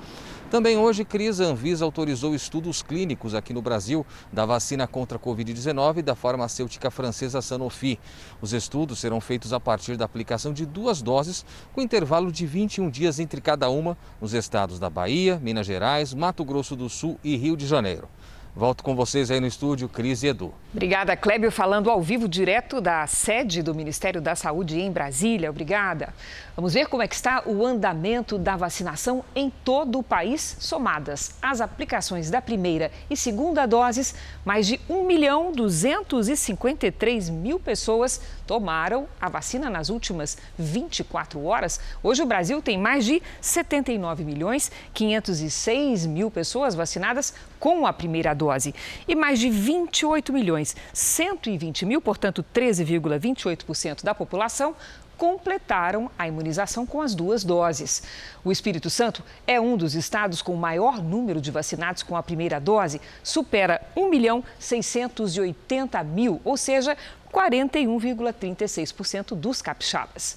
[0.50, 6.00] Também hoje, Cris Anvisa autorizou estudos clínicos aqui no Brasil da vacina contra a Covid-19
[6.00, 8.00] da farmacêutica francesa Sanofi.
[8.40, 11.44] Os estudos serão feitos a partir da aplicação de duas doses,
[11.74, 16.42] com intervalo de 21 dias entre cada uma, nos estados da Bahia, Minas Gerais, Mato
[16.42, 18.08] Grosso do Sul e Rio de Janeiro.
[18.56, 20.50] Volto com vocês aí no estúdio, Cris e Edu.
[20.72, 25.50] Obrigada, Clébio, falando ao vivo direto da sede do Ministério da Saúde em Brasília.
[25.50, 26.14] Obrigada.
[26.54, 31.34] Vamos ver como é que está o andamento da vacinação em todo o país, somadas
[31.42, 39.06] as aplicações da primeira e segunda doses, mais de 1 milhão 253 mil pessoas tomaram
[39.20, 41.78] a vacina nas últimas 24 horas.
[42.02, 48.34] Hoje o Brasil tem mais de 79 milhões 506 mil pessoas vacinadas com a primeira
[48.34, 48.74] dose
[49.06, 54.74] e mais de 28 milhões 120 mil, portanto 13,28% da população
[55.16, 58.02] completaram a imunização com as duas doses.
[58.44, 62.22] O Espírito Santo é um dos estados com o maior número de vacinados com a
[62.22, 66.96] primeira dose, supera 1 milhão 680 mil, ou seja,
[67.32, 70.36] 41,36% dos capixabas.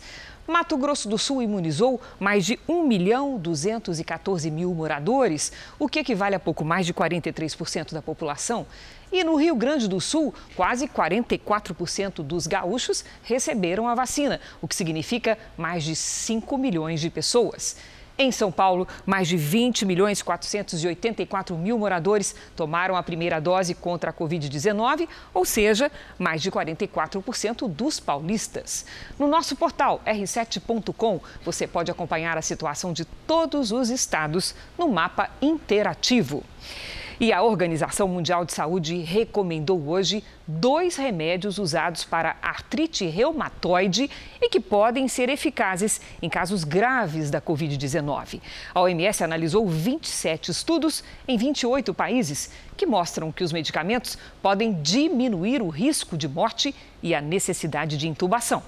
[0.49, 6.35] Mato Grosso do Sul imunizou mais de 1 milhão 214 mil moradores, o que equivale
[6.35, 8.65] a pouco mais de 43% da população.
[9.11, 14.75] E no Rio Grande do Sul, quase 44% dos gaúchos receberam a vacina, o que
[14.75, 17.75] significa mais de 5 milhões de pessoas.
[18.21, 24.09] Em São Paulo, mais de 20 milhões 484 mil moradores tomaram a primeira dose contra
[24.09, 28.85] a Covid-19, ou seja, mais de 44% dos paulistas.
[29.17, 35.29] No nosso portal r7.com, você pode acompanhar a situação de todos os estados no mapa
[35.41, 36.43] interativo.
[37.21, 44.09] E a Organização Mundial de Saúde recomendou hoje dois remédios usados para artrite reumatoide
[44.41, 48.39] e que podem ser eficazes em casos graves da Covid-19.
[48.73, 55.61] A OMS analisou 27 estudos em 28 países que mostram que os medicamentos podem diminuir
[55.61, 58.63] o risco de morte e a necessidade de intubação.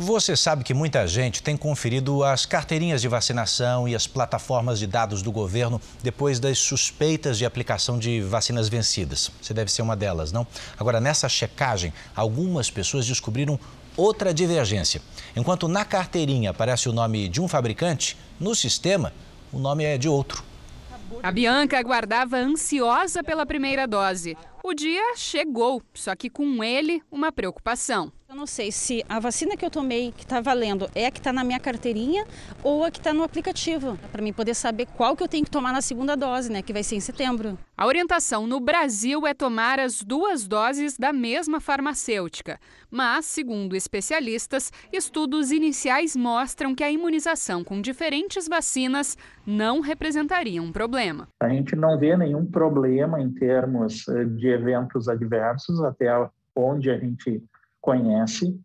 [0.00, 4.86] Você sabe que muita gente tem conferido as carteirinhas de vacinação e as plataformas de
[4.86, 9.32] dados do governo depois das suspeitas de aplicação de vacinas vencidas.
[9.42, 10.46] Você deve ser uma delas, não?
[10.78, 13.58] Agora, nessa checagem, algumas pessoas descobriram
[13.96, 15.02] outra divergência.
[15.34, 19.12] Enquanto na carteirinha aparece o nome de um fabricante, no sistema
[19.52, 20.44] o nome é de outro.
[21.20, 24.36] A Bianca aguardava ansiosa pela primeira dose.
[24.68, 28.12] O dia chegou, só que com ele uma preocupação.
[28.28, 31.16] Eu não sei se a vacina que eu tomei, que está valendo, é a que
[31.16, 32.26] está na minha carteirinha
[32.62, 35.50] ou a que está no aplicativo, para mim poder saber qual que eu tenho que
[35.50, 37.58] tomar na segunda dose, né, que vai ser em setembro.
[37.74, 42.60] A orientação no Brasil é tomar as duas doses da mesma farmacêutica.
[42.90, 50.70] Mas, segundo especialistas, estudos iniciais mostram que a imunização com diferentes vacinas não representaria um
[50.70, 51.28] problema.
[51.40, 56.08] A gente não vê nenhum problema em termos eh, de eventos adversos, até
[56.54, 57.42] onde a gente
[57.80, 58.58] conhece,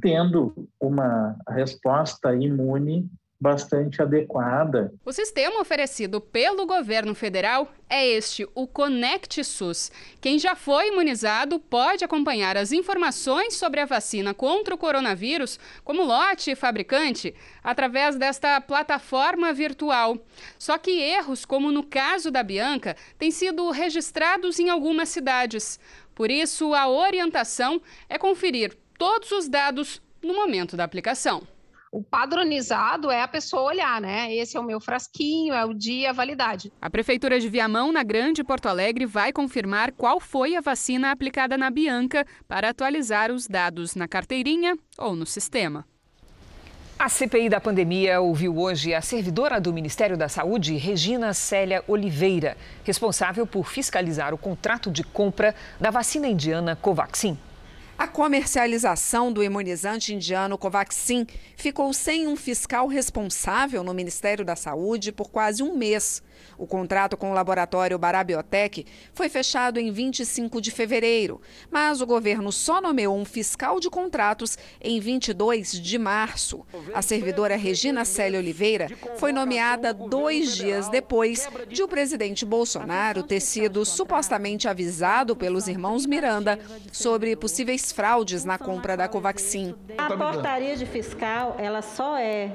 [0.00, 4.92] tendo uma resposta imune bastante adequada.
[5.04, 9.92] O sistema oferecido pelo governo federal é este, o Conect SUS.
[10.20, 16.02] Quem já foi imunizado pode acompanhar as informações sobre a vacina contra o coronavírus, como
[16.02, 20.18] lote e fabricante, através desta plataforma virtual.
[20.58, 25.78] Só que erros, como no caso da Bianca, têm sido registrados em algumas cidades.
[26.14, 31.46] Por isso, a orientação é conferir todos os dados no momento da aplicação.
[31.96, 34.30] O padronizado é a pessoa olhar, né?
[34.34, 36.70] Esse é o meu frasquinho, é o dia, a validade.
[36.78, 41.56] A Prefeitura de Viamão, na Grande Porto Alegre, vai confirmar qual foi a vacina aplicada
[41.56, 45.86] na Bianca para atualizar os dados na carteirinha ou no sistema.
[46.98, 52.58] A CPI da pandemia ouviu hoje a servidora do Ministério da Saúde, Regina Célia Oliveira,
[52.84, 57.38] responsável por fiscalizar o contrato de compra da vacina indiana Covaxin.
[57.98, 65.10] A comercialização do imunizante indiano Covaxin ficou sem um fiscal responsável no Ministério da Saúde
[65.10, 66.22] por quase um mês.
[66.58, 72.52] O contrato com o laboratório Barabiotec foi fechado em 25 de fevereiro, mas o governo
[72.52, 76.66] só nomeou um fiscal de contratos em 22 de março.
[76.92, 83.40] A servidora Regina Célia Oliveira foi nomeada dois dias depois de o presidente Bolsonaro ter
[83.40, 86.58] sido supostamente avisado pelos irmãos Miranda
[86.92, 89.74] sobre possíveis fraudes na compra da Covaxin.
[89.96, 92.52] A portaria de fiscal, ela só é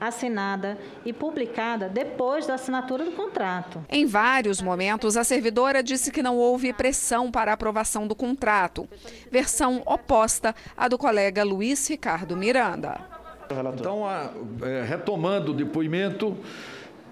[0.00, 3.84] assinada e publicada depois da assinatura do contrato.
[3.88, 8.88] Em vários momentos, a servidora disse que não houve pressão para a aprovação do contrato,
[9.30, 13.00] versão oposta à do colega Luiz Ricardo Miranda.
[13.74, 14.02] Então,
[14.62, 16.36] é, retomando o depoimento,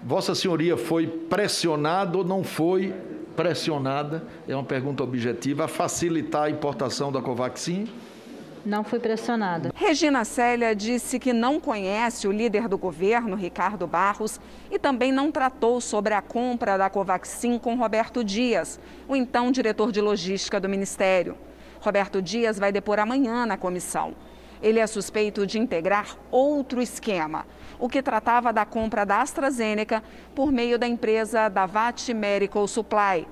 [0.03, 2.93] Vossa Senhoria foi pressionada ou não foi
[3.35, 4.23] pressionada?
[4.47, 7.87] É uma pergunta objetiva a facilitar a importação da Covaxin?
[8.65, 9.71] Não fui pressionada.
[9.75, 14.39] Regina Célia disse que não conhece o líder do governo, Ricardo Barros,
[14.71, 19.91] e também não tratou sobre a compra da Covaxin com Roberto Dias, o então diretor
[19.91, 21.37] de logística do ministério.
[21.79, 24.15] Roberto Dias vai depor amanhã na comissão.
[24.61, 27.45] Ele é suspeito de integrar outro esquema,
[27.79, 30.03] o que tratava da compra da AstraZeneca
[30.33, 33.27] por meio da empresa Davat Medical Supply.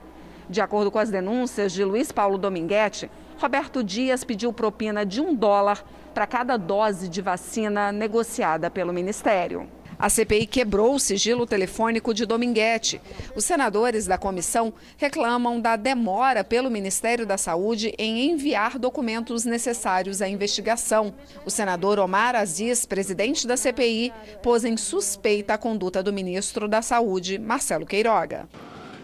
[0.49, 5.33] De acordo com as denúncias de Luiz Paulo Dominguete, Roberto Dias pediu propina de um
[5.33, 5.83] dólar
[6.13, 9.67] para cada dose de vacina negociada pelo Ministério.
[10.03, 12.99] A CPI quebrou o sigilo telefônico de Dominguete.
[13.37, 20.21] Os senadores da comissão reclamam da demora pelo Ministério da Saúde em enviar documentos necessários
[20.21, 21.13] à investigação.
[21.45, 26.81] O senador Omar Aziz, presidente da CPI, pôs em suspeita a conduta do ministro da
[26.81, 28.49] Saúde, Marcelo Queiroga.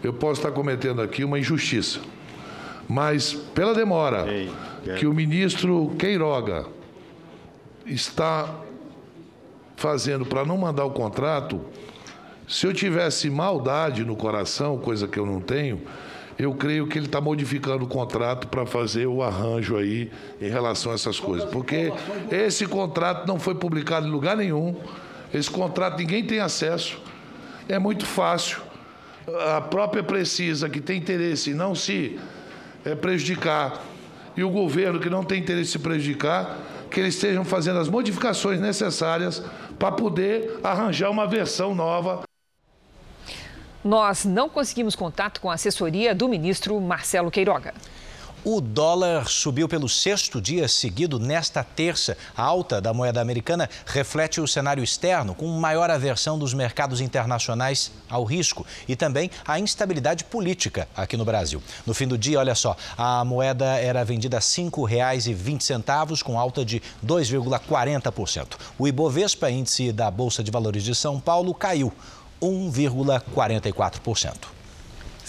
[0.02, 2.00] Eu posso estar cometendo aqui uma injustiça,
[2.86, 4.26] mas pela demora
[4.98, 6.66] que o ministro Queiroga
[7.86, 8.54] está
[9.80, 11.58] fazendo para não mandar o contrato,
[12.46, 15.80] se eu tivesse maldade no coração, coisa que eu não tenho,
[16.38, 20.92] eu creio que ele está modificando o contrato para fazer o arranjo aí em relação
[20.92, 21.48] a essas coisas.
[21.48, 21.90] Porque
[22.30, 24.76] esse contrato não foi publicado em lugar nenhum,
[25.32, 27.00] esse contrato ninguém tem acesso,
[27.66, 28.60] é muito fácil.
[29.56, 32.20] A própria precisa, que tem interesse em não se
[32.84, 33.82] é, prejudicar,
[34.36, 36.58] e o governo que não tem interesse em se prejudicar,
[36.90, 39.42] que eles estejam fazendo as modificações necessárias
[39.80, 42.22] para poder arranjar uma versão nova.
[43.82, 47.72] Nós não conseguimos contato com a assessoria do ministro Marcelo Queiroga.
[48.42, 52.16] O dólar subiu pelo sexto dia seguido nesta terça.
[52.34, 57.92] A alta da moeda americana reflete o cenário externo, com maior aversão dos mercados internacionais
[58.08, 61.62] ao risco e também a instabilidade política aqui no Brasil.
[61.86, 66.64] No fim do dia, olha só, a moeda era vendida a R$ 5,20, com alta
[66.64, 68.56] de 2,40%.
[68.78, 71.92] O Ibovespa, índice da Bolsa de Valores de São Paulo, caiu
[72.40, 74.59] 1,44%.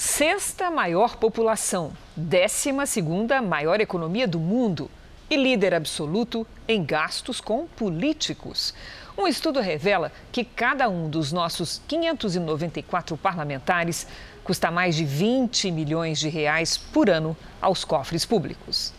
[0.03, 4.89] Sexta maior população, décima segunda maior economia do mundo
[5.29, 8.73] e líder absoluto em gastos com políticos.
[9.15, 14.07] Um estudo revela que cada um dos nossos 594 parlamentares
[14.43, 18.91] custa mais de 20 milhões de reais por ano aos cofres públicos.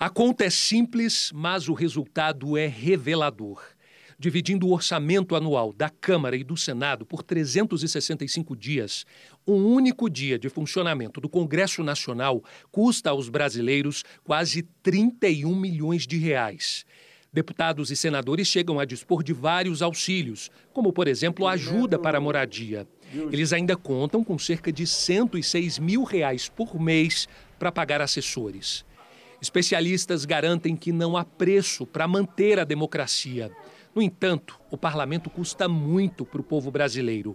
[0.00, 3.62] A conta é simples, mas o resultado é revelador
[4.18, 9.04] dividindo o orçamento anual da Câmara e do Senado por 365 dias,
[9.46, 16.16] um único dia de funcionamento do Congresso Nacional custa aos brasileiros quase 31 milhões de
[16.16, 16.84] reais.
[17.32, 22.16] Deputados e senadores chegam a dispor de vários auxílios, como, por exemplo, a ajuda para
[22.16, 22.88] a moradia.
[23.12, 28.84] Eles ainda contam com cerca de 106 mil reais por mês para pagar assessores.
[29.40, 33.50] Especialistas garantem que não há preço para manter a democracia.
[33.96, 37.34] No entanto, o parlamento custa muito para o povo brasileiro.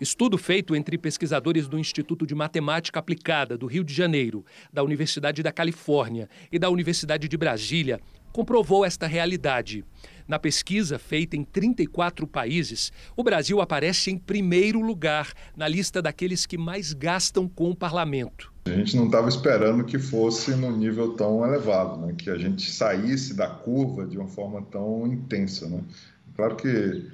[0.00, 5.40] Estudo feito entre pesquisadores do Instituto de Matemática Aplicada do Rio de Janeiro, da Universidade
[5.40, 8.00] da Califórnia e da Universidade de Brasília
[8.32, 9.84] comprovou esta realidade.
[10.26, 16.44] Na pesquisa feita em 34 países, o Brasil aparece em primeiro lugar na lista daqueles
[16.44, 18.49] que mais gastam com o parlamento.
[18.64, 22.14] A gente não estava esperando que fosse num nível tão elevado, né?
[22.16, 25.68] que a gente saísse da curva de uma forma tão intensa.
[25.68, 25.82] Né?
[26.36, 27.10] Claro que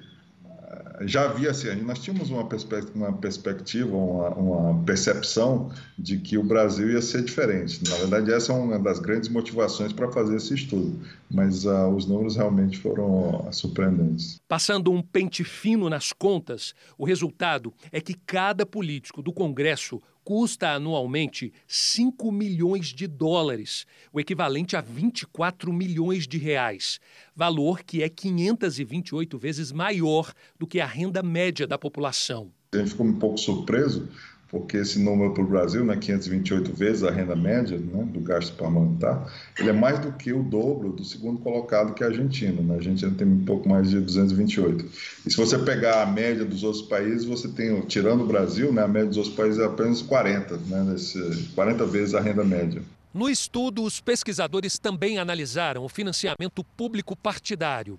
[1.03, 6.43] já havia assim, nós tínhamos uma, perspectiva, uma, perspectiva uma, uma, percepção de que o
[6.43, 7.83] Brasil ia ser diferente.
[7.89, 10.99] Na verdade, essa é uma das grandes motivações para fazer esse estudo,
[11.31, 14.41] mas uh, os números realmente foram surpreendentes.
[14.49, 20.73] Passando um pente fino nas contas, o resultado é que cada político do Congresso custa
[20.73, 26.99] anualmente 5 milhões de dólares, o equivalente a 24 milhões de reais,
[27.33, 32.51] valor que é 528 vezes maior do que a renda média da população.
[32.75, 34.09] A gente ficou um pouco surpreso
[34.49, 38.57] porque esse número para o Brasil, né, 528 vezes a renda média né, do gasto
[38.57, 42.63] parlamentar, ele é mais do que o dobro do segundo colocado que é a Argentina.
[42.63, 42.75] Né?
[42.75, 44.85] A Argentina tem um pouco mais de 228.
[45.27, 48.83] E se você pegar a média dos outros países, você tem, tirando o Brasil, né,
[48.83, 52.83] a média dos outros países é apenas 40, né, nesse, 40 vezes a renda média.
[53.13, 57.99] No estudo, os pesquisadores também analisaram o financiamento público partidário.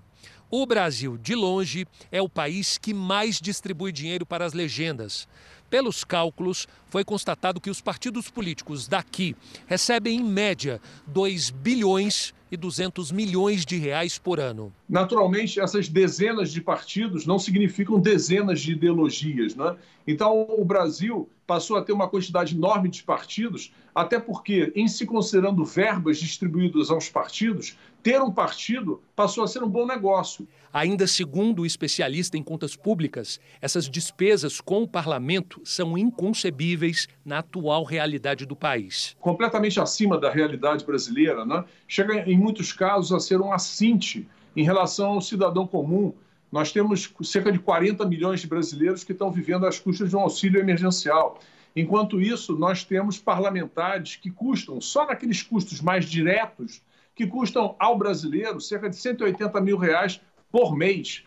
[0.50, 5.28] O Brasil, de longe, é o país que mais distribui dinheiro para as legendas.
[5.70, 12.56] Pelos cálculos, foi constatado que os partidos políticos daqui recebem, em média, 2 bilhões e
[12.56, 14.74] 200 milhões de reais por ano.
[14.88, 19.56] Naturalmente, essas dezenas de partidos não significam dezenas de ideologias.
[19.56, 19.76] Né?
[20.08, 25.06] Então, o Brasil passou a ter uma quantidade enorme de partidos, até porque, em se
[25.06, 30.46] considerando verbas distribuídas aos partidos, ter um partido passou a ser um bom negócio.
[30.72, 37.40] Ainda segundo o especialista em contas públicas, essas despesas com o parlamento são inconcebíveis na
[37.40, 39.16] atual realidade do país.
[39.20, 41.64] Completamente acima da realidade brasileira, né?
[41.88, 46.14] chega em muitos casos a ser um assinte em relação ao cidadão comum.
[46.52, 50.22] Nós temos cerca de 40 milhões de brasileiros que estão vivendo às custas de um
[50.22, 51.40] auxílio emergencial.
[51.76, 56.82] Enquanto isso, nós temos parlamentares que custam, só naqueles custos mais diretos,
[57.14, 60.22] que custam ao brasileiro cerca de 180 mil reais
[60.52, 61.24] por mês.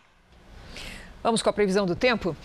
[1.21, 2.35] Vamos com a previsão do tempo?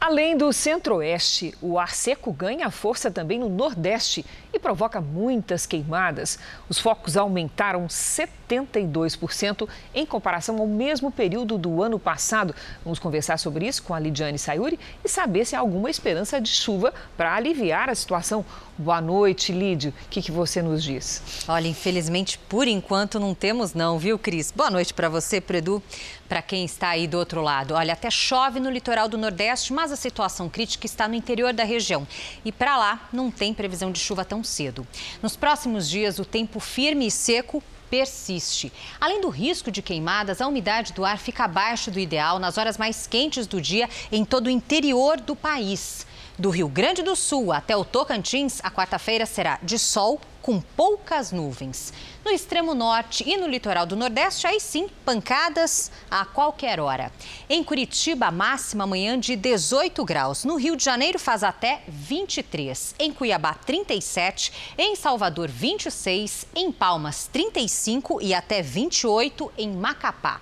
[0.00, 6.38] Além do centro-oeste, o ar seco ganha força também no nordeste e provoca muitas queimadas.
[6.70, 12.54] Os focos aumentaram 72% em comparação ao mesmo período do ano passado.
[12.82, 16.48] Vamos conversar sobre isso com a Lidiane Sayuri e saber se há alguma esperança de
[16.48, 18.42] chuva para aliviar a situação.
[18.80, 19.92] Boa noite, Lídio.
[20.06, 21.44] O que, que você nos diz?
[21.46, 24.50] Olha, infelizmente, por enquanto não temos não, viu, Cris?
[24.50, 25.82] Boa noite para você, Predu,
[26.26, 27.74] para quem está aí do outro lado.
[27.74, 31.62] Olha, até chove no litoral do Nordeste, mas a situação crítica está no interior da
[31.62, 32.08] região.
[32.42, 34.86] E para lá não tem previsão de chuva tão cedo.
[35.22, 38.72] Nos próximos dias, o tempo firme e seco persiste.
[38.98, 42.78] Além do risco de queimadas, a umidade do ar fica abaixo do ideal nas horas
[42.78, 46.06] mais quentes do dia em todo o interior do país.
[46.40, 51.30] Do Rio Grande do Sul até o Tocantins, a quarta-feira será de sol com poucas
[51.32, 51.92] nuvens.
[52.24, 57.12] No extremo norte e no litoral do Nordeste, aí sim, pancadas a qualquer hora.
[57.46, 60.42] Em Curitiba, máxima amanhã de 18 graus.
[60.42, 62.94] No Rio de Janeiro, faz até 23.
[62.98, 64.50] Em Cuiabá, 37.
[64.78, 66.46] Em Salvador, 26.
[66.54, 70.40] Em Palmas, 35 e até 28 em Macapá.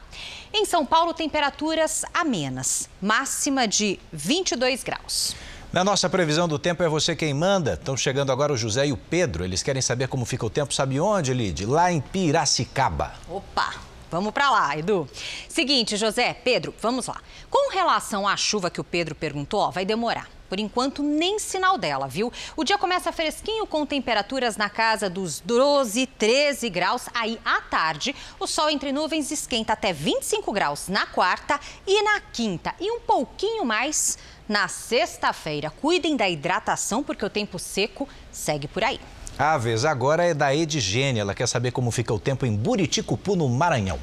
[0.55, 5.35] Em São Paulo, temperaturas amenas, máxima de 22 graus.
[5.71, 7.75] Na nossa previsão do tempo é você quem manda.
[7.75, 9.45] Estão chegando agora o José e o Pedro.
[9.45, 10.73] Eles querem saber como fica o tempo.
[10.73, 11.67] Sabe onde, Lid?
[11.67, 13.13] Lá em Piracicaba.
[13.29, 13.75] Opa!
[14.11, 15.07] Vamos para lá, Edu.
[15.47, 17.21] Seguinte, José, Pedro, vamos lá.
[17.51, 20.31] Com relação à chuva que o Pedro perguntou, ó, vai demorar.
[20.49, 22.33] Por enquanto, nem sinal dela, viu?
[22.57, 27.07] O dia começa fresquinho com temperaturas na casa dos 12, 13 graus.
[27.13, 32.19] Aí, à tarde, o sol entre nuvens esquenta até 25 graus na quarta e na
[32.21, 32.75] quinta.
[32.81, 34.17] E um pouquinho mais
[34.49, 35.71] na sexta-feira.
[35.71, 39.01] Cuidem da hidratação, porque o tempo seco segue por aí.
[39.39, 41.21] A vez agora é da Edgênia.
[41.21, 43.99] Ela quer saber como fica o tempo em Buriticupu, no Maranhão.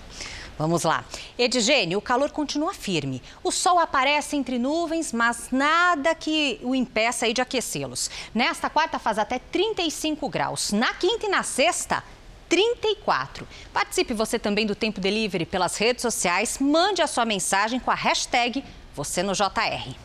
[0.58, 1.04] Vamos lá.
[1.38, 3.22] Edgênio, o calor continua firme.
[3.44, 8.10] O sol aparece entre nuvens, mas nada que o impeça de aquecê-los.
[8.34, 10.72] Nesta quarta faz até 35 graus.
[10.72, 12.02] Na quinta e na sexta,
[12.48, 13.46] 34.
[13.74, 16.58] Participe você também do Tempo Delivery pelas redes sociais.
[16.60, 18.64] Mande a sua mensagem com a hashtag
[18.96, 20.05] você no JR.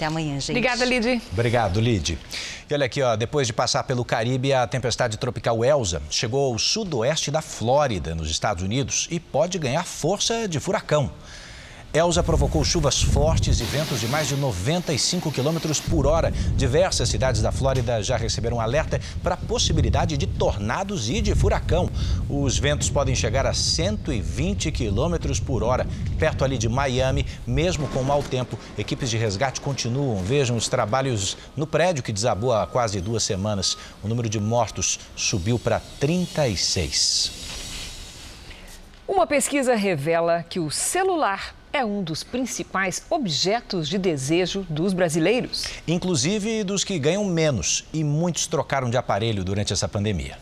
[0.00, 0.52] Até amanhã, gente.
[0.52, 1.20] Obrigada, Lid.
[1.30, 2.18] Obrigado, Lid.
[2.70, 6.58] E olha aqui, ó, depois de passar pelo Caribe, a tempestade tropical Elsa chegou ao
[6.58, 11.12] sudoeste da Flórida, nos Estados Unidos, e pode ganhar força de furacão.
[11.92, 16.32] Elsa provocou chuvas fortes e ventos de mais de 95 quilômetros por hora.
[16.56, 21.90] Diversas cidades da Flórida já receberam alerta para a possibilidade de tornados e de furacão.
[22.28, 25.84] Os ventos podem chegar a 120 quilômetros por hora.
[26.16, 30.22] Perto ali de Miami, mesmo com mau tempo, equipes de resgate continuam.
[30.22, 33.76] Vejam os trabalhos no prédio que desabou há quase duas semanas.
[34.00, 37.32] O número de mortos subiu para 36.
[39.08, 45.64] Uma pesquisa revela que o celular é um dos principais objetos de desejo dos brasileiros.
[45.86, 47.86] Inclusive dos que ganham menos.
[47.92, 50.38] E muitos trocaram de aparelho durante essa pandemia.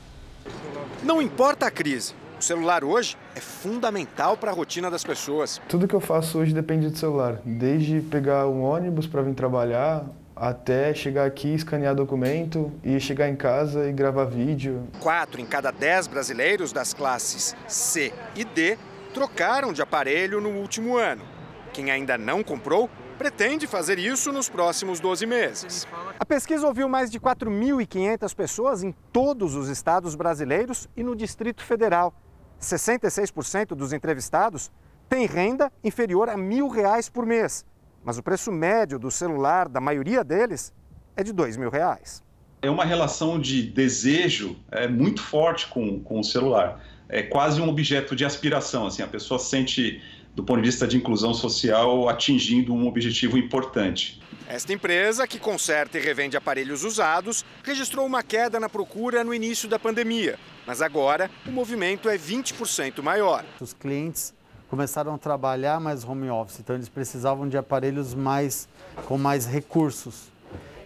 [1.03, 2.15] Não importa a crise.
[2.39, 5.61] O celular hoje é fundamental para a rotina das pessoas.
[5.69, 7.41] Tudo que eu faço hoje depende do celular.
[7.45, 10.07] Desde pegar um ônibus para vir trabalhar,
[10.37, 14.87] até chegar aqui, escanear documento e chegar em casa e gravar vídeo.
[15.01, 18.79] Quatro em cada dez brasileiros das classes C e D
[19.13, 21.25] trocaram de aparelho no último ano.
[21.73, 22.89] Quem ainda não comprou
[23.19, 25.87] pretende fazer isso nos próximos 12 meses.
[26.19, 31.63] A pesquisa ouviu mais de 4.500 pessoas em todos os estados brasileiros e no Distrito
[31.63, 32.15] Federal.
[32.61, 34.71] 66% dos entrevistados
[35.09, 37.65] têm renda inferior a mil reais por mês,
[38.05, 40.73] mas o preço médio do celular da maioria deles
[41.17, 42.23] é de dois mil reais.
[42.61, 47.69] É uma relação de desejo é, muito forte com, com o celular é quase um
[47.69, 50.03] objeto de aspiração, assim, a pessoa sente,
[50.35, 54.21] do ponto de vista de inclusão social, atingindo um objetivo importante.
[54.47, 59.69] Esta empresa, que conserta e revende aparelhos usados, registrou uma queda na procura no início
[59.69, 63.45] da pandemia, mas agora o movimento é 20% maior.
[63.61, 64.35] Os clientes
[64.69, 68.69] começaram a trabalhar mais home office, então eles precisavam de aparelhos mais
[69.07, 70.29] com mais recursos.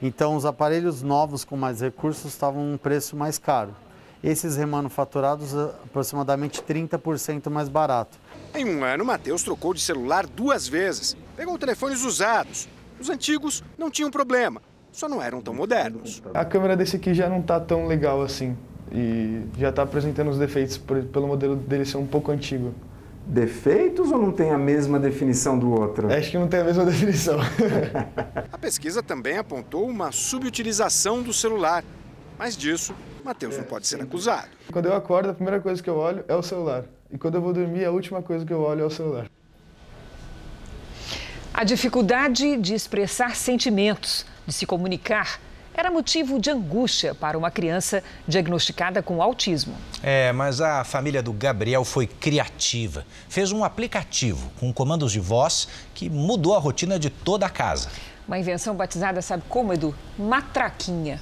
[0.00, 3.74] Então, os aparelhos novos com mais recursos estavam um preço mais caro.
[4.22, 8.18] Esses remanufaturados, aproximadamente 30% mais barato.
[8.54, 11.16] Em um ano, Matheus trocou de celular duas vezes.
[11.36, 12.68] Pegou telefones usados.
[13.00, 14.62] Os antigos não tinham problema,
[14.92, 16.22] só não eram tão modernos.
[16.32, 18.56] A câmera desse aqui já não está tão legal assim.
[18.92, 22.72] E já está apresentando os defeitos pelo modelo dele ser um pouco antigo.
[23.26, 26.12] Defeitos ou não tem a mesma definição do outro?
[26.12, 27.38] Acho que não tem a mesma definição.
[28.52, 31.82] a pesquisa também apontou uma subutilização do celular.
[32.38, 32.94] Mas disso,
[33.24, 34.48] Matheus não pode ser acusado.
[34.72, 36.84] Quando eu acordo, a primeira coisa que eu olho é o celular.
[37.10, 39.26] E quando eu vou dormir, a última coisa que eu olho é o celular.
[41.54, 45.38] A dificuldade de expressar sentimentos, de se comunicar,
[45.74, 49.74] era motivo de angústia para uma criança diagnosticada com autismo.
[50.02, 53.06] É, mas a família do Gabriel foi criativa.
[53.28, 57.88] Fez um aplicativo com comandos de voz que mudou a rotina de toda a casa.
[58.26, 59.94] Uma invenção batizada, sabe como, Edu?
[60.18, 61.20] Matraquinha.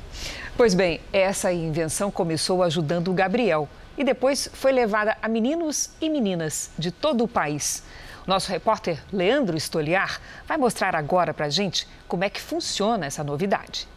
[0.61, 6.11] Pois bem, essa invenção começou ajudando o Gabriel e depois foi levada a meninos e
[6.11, 7.83] meninas de todo o país.
[8.27, 13.89] Nosso repórter Leandro Estoliar vai mostrar agora para gente como é que funciona essa novidade.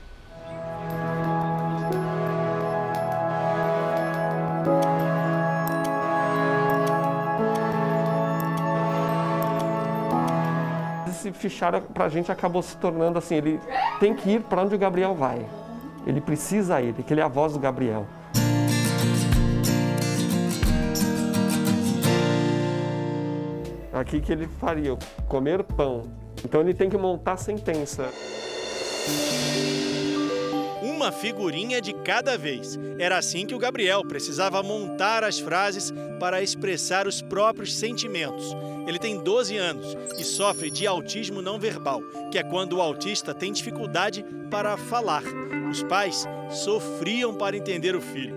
[11.10, 13.60] Esse fichário para a gente acabou se tornando assim, ele
[14.00, 15.46] tem que ir para onde o Gabriel vai.
[16.06, 18.06] Ele precisa ir, que ele é a voz do Gabriel.
[23.94, 24.98] Aqui que ele faria,
[25.28, 26.04] comer pão.
[26.44, 28.10] Então ele tem que montar a sentença.
[30.82, 32.78] Uma figurinha de cada vez.
[32.98, 38.56] Era assim que o Gabriel precisava montar as frases para expressar os próprios sentimentos.
[38.86, 43.34] Ele tem 12 anos e sofre de autismo não verbal, que é quando o autista
[43.34, 45.24] tem dificuldade para falar.
[45.72, 48.36] Os pais sofriam para entender o filho.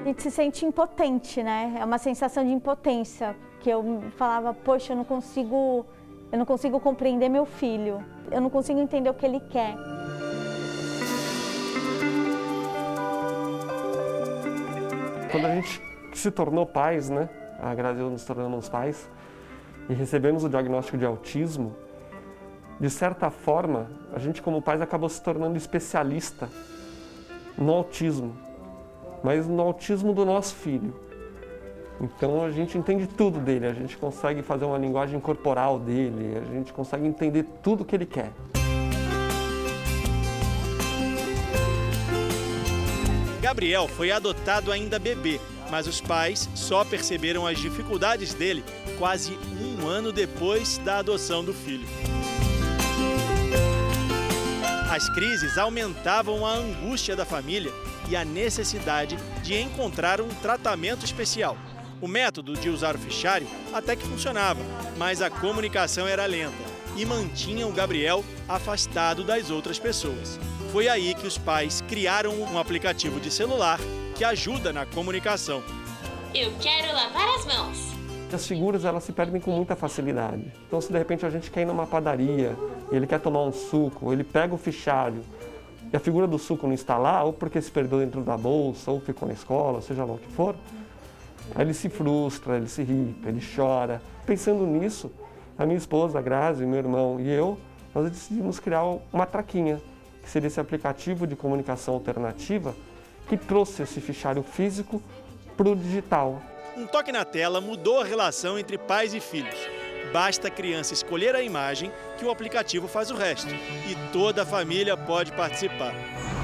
[0.00, 1.76] A gente se sente impotente, né?
[1.78, 5.84] É uma sensação de impotência, que eu falava, poxa, eu não consigo,
[6.32, 8.04] eu não consigo compreender meu filho.
[8.30, 9.74] Eu não consigo entender o que ele quer.
[15.30, 15.82] Quando a gente
[16.14, 17.28] se tornou pais, né?
[17.60, 19.08] A Grazi nos tornamos pais
[19.88, 21.74] e recebemos o diagnóstico de autismo,
[22.80, 26.48] de certa forma, a gente como pais acabou se tornando especialista
[27.56, 28.36] no autismo,
[29.22, 30.94] mas no autismo do nosso filho.
[32.00, 36.52] Então a gente entende tudo dele, a gente consegue fazer uma linguagem corporal dele, a
[36.52, 38.32] gente consegue entender tudo que ele quer.
[43.40, 45.38] Gabriel foi adotado ainda bebê,
[45.74, 48.64] mas os pais só perceberam as dificuldades dele
[48.96, 51.84] quase um ano depois da adoção do filho.
[54.88, 57.72] As crises aumentavam a angústia da família
[58.08, 61.58] e a necessidade de encontrar um tratamento especial.
[62.00, 64.60] O método de usar o fichário até que funcionava,
[64.96, 66.54] mas a comunicação era lenta
[66.96, 70.38] e mantinha o Gabriel afastado das outras pessoas.
[70.70, 73.80] Foi aí que os pais criaram um aplicativo de celular
[74.14, 75.60] que ajuda na comunicação.
[76.32, 77.94] Eu quero lavar as mãos.
[78.32, 80.52] As figuras elas se perdem com muita facilidade.
[80.66, 82.56] Então, se de repente a gente quer ir numa padaria,
[82.90, 85.22] ele quer tomar um suco, ele pega o fichário
[85.92, 88.90] e a figura do suco não está lá, ou porque se perdeu dentro da bolsa,
[88.90, 90.56] ou ficou na escola, seja lá o que for,
[91.54, 94.02] aí ele se frustra, ele se irrita, ele chora.
[94.26, 95.12] Pensando nisso,
[95.56, 97.58] a minha esposa, a Grazi, meu irmão e eu,
[97.94, 99.80] nós decidimos criar uma traquinha,
[100.22, 102.74] que seria esse aplicativo de comunicação alternativa
[103.28, 105.02] que trouxe esse fichário físico
[105.56, 106.42] para o digital.
[106.76, 109.58] Um toque na tela mudou a relação entre pais e filhos.
[110.12, 113.52] Basta a criança escolher a imagem que o aplicativo faz o resto.
[113.52, 115.92] E toda a família pode participar.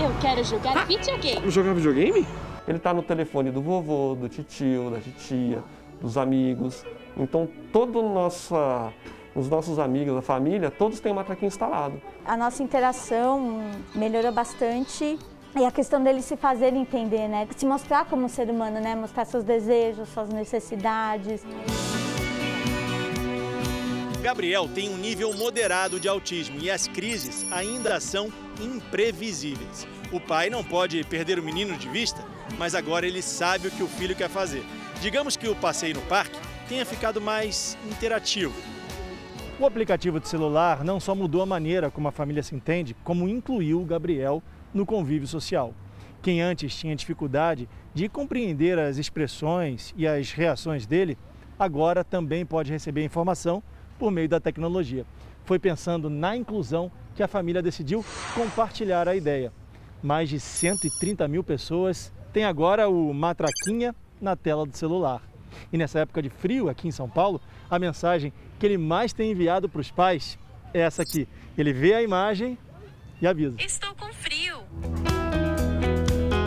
[0.01, 1.51] Eu quero jogar videogame.
[1.51, 2.27] Jogar videogame?
[2.67, 5.63] Ele está no telefone do vovô, do tio, da titia,
[6.01, 6.85] dos amigos.
[7.17, 8.93] Então, todo nossa,
[9.35, 12.01] os nossos amigos, a família, todos têm uma traquinha instalado.
[12.25, 13.61] A nossa interação
[13.95, 15.19] melhorou bastante
[15.57, 17.47] e a questão dele se fazer entender, né?
[17.57, 18.95] Se mostrar como ser humano, né?
[18.95, 21.43] Mostrar seus desejos, suas necessidades.
[24.23, 28.31] Gabriel tem um nível moderado de autismo e as crises ainda são
[28.61, 29.89] imprevisíveis.
[30.13, 32.23] O pai não pode perder o menino de vista,
[32.59, 34.63] mas agora ele sabe o que o filho quer fazer.
[35.01, 36.39] Digamos que o passeio no parque
[36.69, 38.55] tenha ficado mais interativo.
[39.59, 43.29] O aplicativo de celular não só mudou a maneira como a família se entende, como
[43.29, 44.43] incluiu o Gabriel
[44.73, 45.75] no convívio social.
[46.23, 51.17] Quem antes tinha dificuldade de compreender as expressões e as reações dele,
[51.59, 53.63] agora também pode receber informação
[53.99, 55.07] por meio da tecnologia.
[55.45, 58.05] Foi pensando na inclusão que a família decidiu
[58.35, 59.53] compartilhar a ideia.
[60.03, 65.23] Mais de 130 mil pessoas têm agora o Matraquinha na tela do celular.
[65.73, 69.33] E nessa época de frio aqui em São Paulo, a mensagem que ele mais tem
[69.33, 70.39] enviado para os pais
[70.73, 71.27] é essa aqui.
[71.59, 72.57] Ele vê a imagem
[73.21, 73.57] e avisa.
[73.59, 73.90] Estou.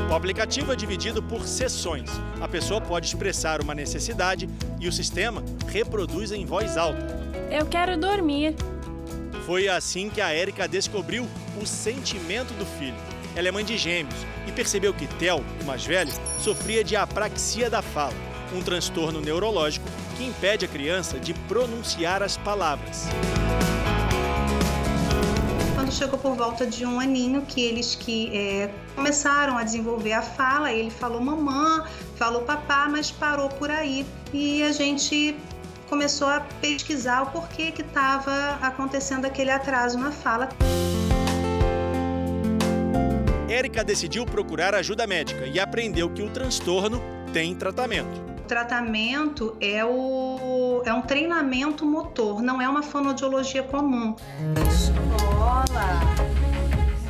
[0.10, 2.10] O aplicativo é dividido por sessões.
[2.40, 4.48] A pessoa pode expressar uma necessidade
[4.80, 7.08] e o sistema reproduz em voz alta.
[7.50, 8.56] Eu quero dormir.
[9.46, 11.28] Foi assim que a Érica descobriu
[11.62, 12.96] o sentimento do filho.
[13.36, 14.16] Ela é mãe de gêmeos
[14.48, 18.14] e percebeu que Theo, o mais velho, sofria de apraxia da fala,
[18.54, 23.08] um transtorno neurológico que impede a criança de pronunciar as palavras.
[25.94, 30.72] Chegou por volta de um aninho que eles que é, começaram a desenvolver a fala,
[30.74, 31.86] ele falou mamã,
[32.16, 35.36] falou papá, mas parou por aí e a gente
[35.88, 40.50] começou a pesquisar o porquê que estava acontecendo aquele atraso na fala.
[43.48, 47.00] Érica decidiu procurar ajuda médica e aprendeu que o transtorno
[47.32, 48.20] tem tratamento.
[48.39, 54.16] O tratamento é, o, é um treinamento motor, não é uma fonoaudiologia comum.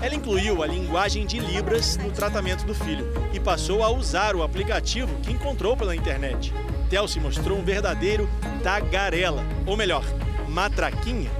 [0.02, 4.44] Ela incluiu a linguagem de Libras no tratamento do filho e passou a usar o
[4.44, 6.54] aplicativo que encontrou pela internet.
[6.90, 8.30] Theo se mostrou um verdadeiro
[8.62, 10.04] tagarela, ou melhor,
[10.50, 11.32] matraquinha.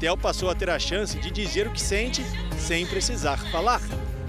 [0.00, 2.24] Theo passou a ter a chance de dizer o que sente
[2.58, 3.82] sem precisar falar.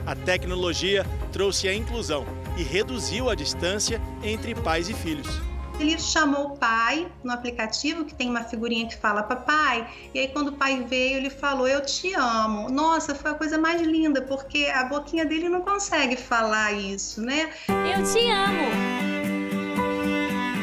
[0.05, 2.25] A tecnologia trouxe a inclusão
[2.57, 5.50] e reduziu a distância entre pais e filhos.
[5.79, 10.27] Ele chamou o pai no aplicativo, que tem uma figurinha que fala papai, e aí
[10.27, 12.69] quando o pai veio, ele falou: Eu te amo.
[12.69, 17.49] Nossa, foi a coisa mais linda, porque a boquinha dele não consegue falar isso, né?
[17.67, 19.11] Eu te amo.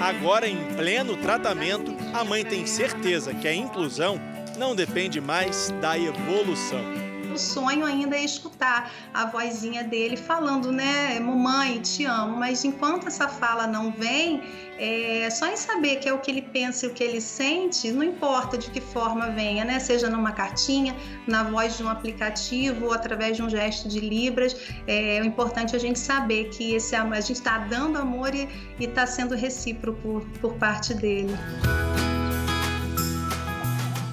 [0.00, 4.20] Agora, em pleno tratamento, a mãe tem certeza que a inclusão
[4.56, 7.07] não depende mais da evolução.
[7.38, 12.36] Sonho ainda é escutar a vozinha dele falando, né, mamãe, te amo.
[12.36, 14.42] Mas enquanto essa fala não vem,
[14.78, 17.90] é, só em saber que é o que ele pensa e o que ele sente,
[17.90, 19.78] não importa de que forma venha, né?
[19.78, 20.94] Seja numa cartinha,
[21.26, 25.74] na voz de um aplicativo ou através de um gesto de libras, é, o importante
[25.74, 28.48] é a gente saber que esse amor, a gente está dando amor e
[28.80, 31.34] está sendo recíproco por, por parte dele.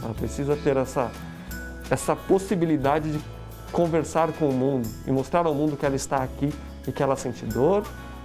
[0.03, 1.11] Ela precisa ter essa,
[1.89, 3.19] essa possibilidade de
[3.71, 6.53] conversar com o mundo e mostrar ao mundo que ela está aqui
[6.87, 7.83] e que ela sente dor,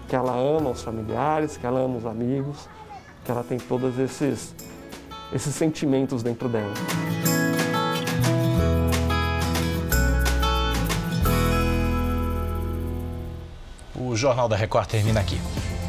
[0.08, 2.68] que ela ama os familiares, que ela ama os amigos,
[3.24, 4.54] que ela tem todos esses,
[5.32, 6.72] esses sentimentos dentro dela.
[13.94, 15.40] O Jornal da Record termina aqui.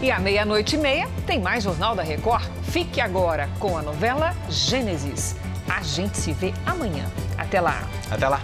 [0.02, 2.44] E à meia-noite e meia tem mais Jornal da Record.
[2.64, 5.36] Fique agora com a novela Gênesis.
[5.74, 7.06] A gente se vê amanhã.
[7.38, 7.82] Até lá.
[8.12, 8.42] Até lá.